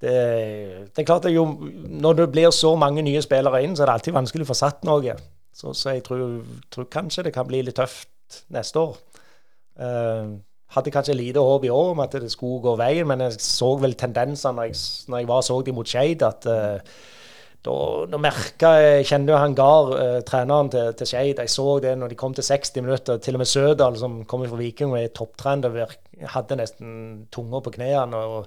[0.00, 0.14] det,
[0.94, 1.44] det, er klart at jo,
[1.88, 4.58] Når det blir så mange nye spillere inn, så er det alltid vanskelig å få
[4.60, 5.16] satt noe.
[5.54, 6.38] Så, så jeg tror,
[6.70, 8.94] tror, kanskje det kan bli litt tøft neste år.
[9.78, 10.38] Uh,
[10.74, 13.72] hadde kanskje lite håp i år om at det skulle gå veien, men jeg så
[13.80, 16.98] vel tendenser når jeg, når jeg var så de mot Skeid, at uh,
[17.66, 17.74] da,
[18.06, 21.42] da merka jeg Kjenner jo han Gahr, uh, treneren til, til Skeid.
[21.42, 23.18] Jeg så det når de kom til 60 minutter.
[23.18, 25.96] Til og med Sødal, som kommer fra Viking og er topptrener,
[26.36, 26.92] hadde nesten
[27.34, 28.22] tunga på knærne.
[28.22, 28.46] og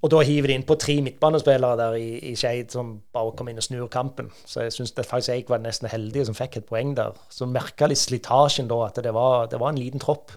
[0.00, 3.50] og da hiver de inn på tre midtbanespillere der i, i Skeid som bare kom
[3.50, 4.30] inn og snur kampen.
[4.48, 7.18] Så jeg syns faktisk jeg var nesten heldig som fikk et poeng der.
[7.28, 10.32] Så merka litt slitasjen da, at det var, det var, en liten tropp.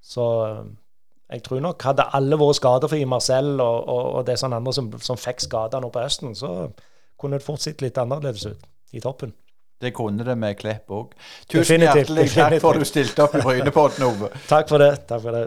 [0.00, 0.62] Så eh,
[1.36, 4.88] jeg tror nok hadde alle vært skadefrie, Marcel og, og, og det sånne andre som,
[5.02, 6.70] som fikk skader nå på høsten, så
[7.20, 9.36] kunne det fort sett litt annerledes ut i toppen.
[9.76, 11.12] Det kunne det med Klepp òg.
[11.52, 14.32] Tusen hjertelig takk for at du stilte opp i Brynepodden, Ove.
[14.54, 14.92] takk for det.
[15.04, 15.46] Takk for det.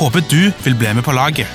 [0.00, 1.46] Håper du vil bli med på laget.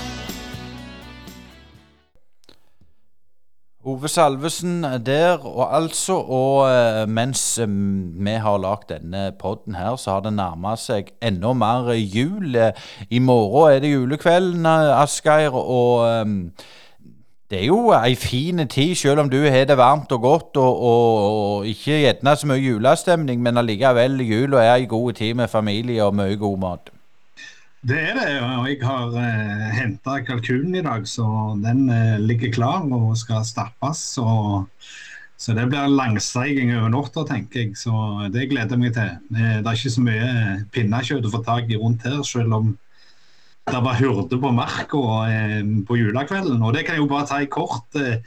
[3.86, 7.68] Ove Salvesen der, og altså, og eh, mens eh,
[8.26, 12.56] vi har lagd denne podden her, så har det nærma seg enda mer jul.
[12.56, 12.72] Eh,
[13.10, 16.30] I morgen er det julekvelden, Asgeir, og
[17.52, 20.84] det er jo ei fin tid, selv om du har det varmt og godt, og,
[20.92, 25.48] og, og ikke gjerne så mye julestemning, men allikevel, jula er ei god tid med
[25.48, 26.94] familie og mye god mat.
[27.80, 31.24] Det er det, og jeg har eh, henta kalkunen i dag, så
[31.64, 34.02] den eh, ligger klar og skal stappes.
[34.18, 34.26] Så,
[35.40, 37.78] så det blir langsteiging over natta, tenker jeg.
[37.80, 37.94] Så
[38.34, 39.16] det gleder jeg meg til.
[39.32, 40.30] Eh, det er ikke så mye
[40.76, 42.74] pinnekjøtt å få tak i rundt her, selv om
[43.70, 46.60] det var hurde på marka eh, på julekvelden.
[46.60, 47.88] Og det kan jeg jo bare ta i kort.
[47.96, 48.20] Eh,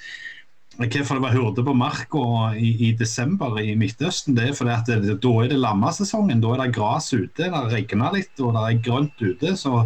[0.79, 2.23] Hvorfor det var hurde på marka
[2.57, 6.41] i, i, desember i Midtøsten, det er fordi at det, da er det lammesesongen.
[6.41, 9.57] Da er det gress ute, det regner litt og det er grønt ute.
[9.61, 9.85] så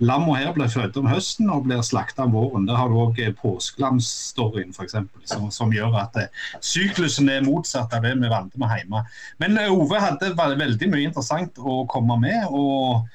[0.00, 2.64] Lamma her blir født om høsten og blir slakta om våren.
[2.64, 4.96] Der har du òg påskelamsstoryen f.eks.
[5.28, 6.30] Som, som gjør at eh,
[6.64, 9.02] syklusen er motsatt av det vi vant med hjemme.
[9.44, 12.48] Men eh, Ove hadde veldig mye interessant å komme med.
[12.48, 13.10] og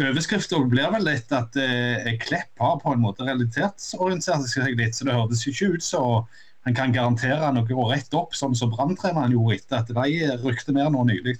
[0.00, 4.96] Overskriften blir vel litt at eh, Klepp har på en måte realitetsorientert seg litt.
[4.96, 6.24] Så det hørtes ikke ut som
[6.66, 10.74] han kan garantere noe går rett opp, sånn som Branntreneren gjorde etter at de rykte
[10.76, 11.38] mer nå nylig.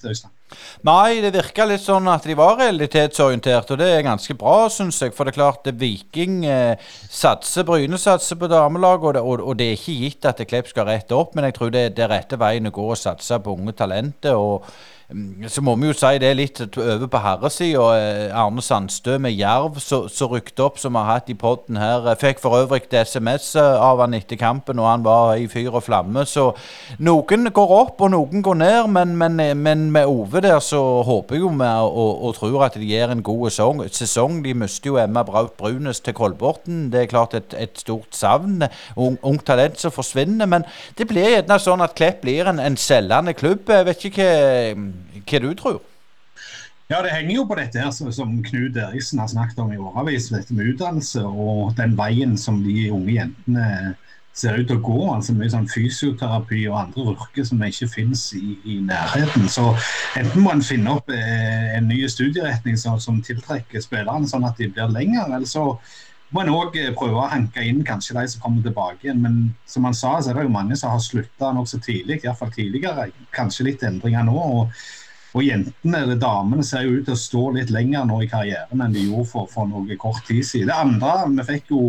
[0.86, 5.02] Nei, det virka litt sånn at de var realitetsorientert, og det er ganske bra, syns
[5.04, 5.12] jeg.
[5.14, 9.58] For det er klart, det Viking eh, satser, Bryne satser på damelaget, og, og, og,
[9.60, 12.14] det er ikke gitt at Klepp skal rette opp, men jeg tror det, det er
[12.16, 14.40] rette veien å gå å satse på unge talenter.
[14.40, 14.64] og
[15.48, 17.86] så må vi jo si det litt over på herresida.
[17.98, 22.06] Eh, Arne Sandstø med Jerv, som rykte opp, som vi har hatt i poden her.
[22.20, 26.24] Fikk for øvrig SMS av han etter kampen, og han var i fyr og flamme.
[26.26, 26.50] Så
[27.02, 28.78] noen går opp, og noen går ned.
[28.94, 32.86] Men, men, men med Ove der så håper jo vi og, og, tror at de
[32.86, 34.40] gir en god sesong.
[34.44, 36.88] De mister jo Emma Braut Brunes til Kolbotn.
[36.92, 38.62] Det er klart et, et stort savn.
[38.96, 40.46] Ung, ung talent som forsvinner.
[40.46, 40.66] Men
[40.98, 43.66] det blir gjerne sånn at Klepp blir en, en selgende klubb.
[43.68, 45.80] Jeg vet ikke hva hva du tror?
[46.90, 50.32] Ja, Det henger jo på dette her som Knut Eriksen har snakket om i årevis,
[50.34, 53.94] dette med utdannelse og den veien som de unge jentene
[54.34, 54.98] ser ut til å gå.
[55.14, 59.48] altså Mye sånn fysioterapi og andre yrker som ikke finnes i, i, nærheten.
[59.50, 59.68] Så
[60.18, 64.58] enten må en finne opp eh, en ny studieretning som, som, tiltrekker spillerne, sånn at
[64.58, 65.28] de blir lenger.
[65.28, 65.66] eller så
[66.30, 69.22] må en òg eh, prøve å hanke inn kanskje de som kommer tilbake igjen.
[69.22, 72.54] Men som han sa, så er det jo mange som har slutta nokså tidlig, iallfall
[72.54, 73.10] tidligere.
[73.34, 74.38] Kanskje litt endringer nå.
[74.38, 74.82] og
[75.30, 78.82] og jentene eller damene ser jo ut til å stå litt lenger nå i karrieren
[78.82, 80.70] enn de gjorde for, for noe kort tid siden.
[80.70, 81.82] Det andre, vi fikk jo,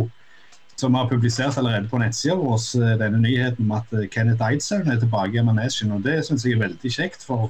[0.77, 4.93] som har publisert allerede på nettsida vår, eh, denne nyheten om at eh, Kenneth Eidshaugen
[4.93, 5.93] er tilbake i Manesjen.
[5.95, 7.25] Og det syns jeg er veldig kjekt.
[7.25, 7.49] for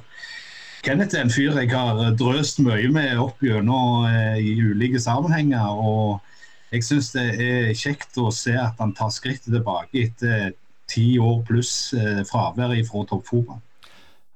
[0.82, 5.76] Kenneth er en fyr jeg har drøst mye med opp gjennom eh, i ulike sammenhenger.
[5.76, 6.20] og
[6.72, 10.54] jeg syns det er kjekt å se at han tar skrittet tilbake etter
[10.88, 11.92] ti år pluss
[12.28, 13.60] fravær fra toppfotball.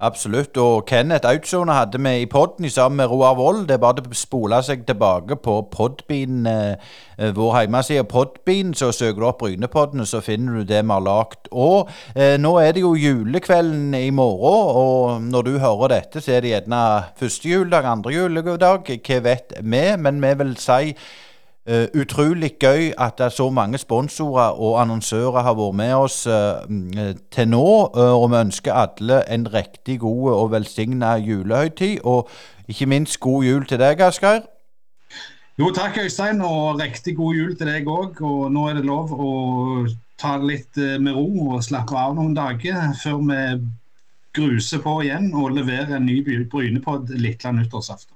[0.01, 0.57] Absolutt.
[0.57, 3.63] Og Kenneth Autsone hadde vi i podden sammen med Roar Vold.
[3.69, 8.75] Det er bare å spole seg tilbake på Podbean, eh, vår hjemmeside Podbean.
[8.75, 11.49] Så søker du opp Brynepoddene, så finner du det vi har lagd.
[11.51, 16.37] Og eh, nå er det jo julekvelden i morgen, og når du hører dette, så
[16.37, 16.83] er det gjerne
[17.17, 18.93] første juledag, andre juledag.
[19.01, 19.97] Hva vet vi?
[19.97, 20.93] Men vi vil si
[21.67, 26.63] Uh, utrolig gøy at så mange sponsorer og annonsører har vært med oss uh,
[27.35, 27.65] til nå.
[27.97, 32.05] Uh, og vi ønsker alle en riktig god og velsigna julehøytid.
[32.05, 32.29] Og
[32.69, 34.47] ikke minst god jul til deg, Asgeir.
[35.59, 38.23] Jo, takk Øystein, og riktig god jul til deg òg.
[38.23, 39.33] Og nå er det lov å
[40.23, 43.43] ta det litt med ro og slappe av noen dager før vi
[44.37, 48.16] gruser på igjen og leverer en ny Brynepod lille nyttårsaften.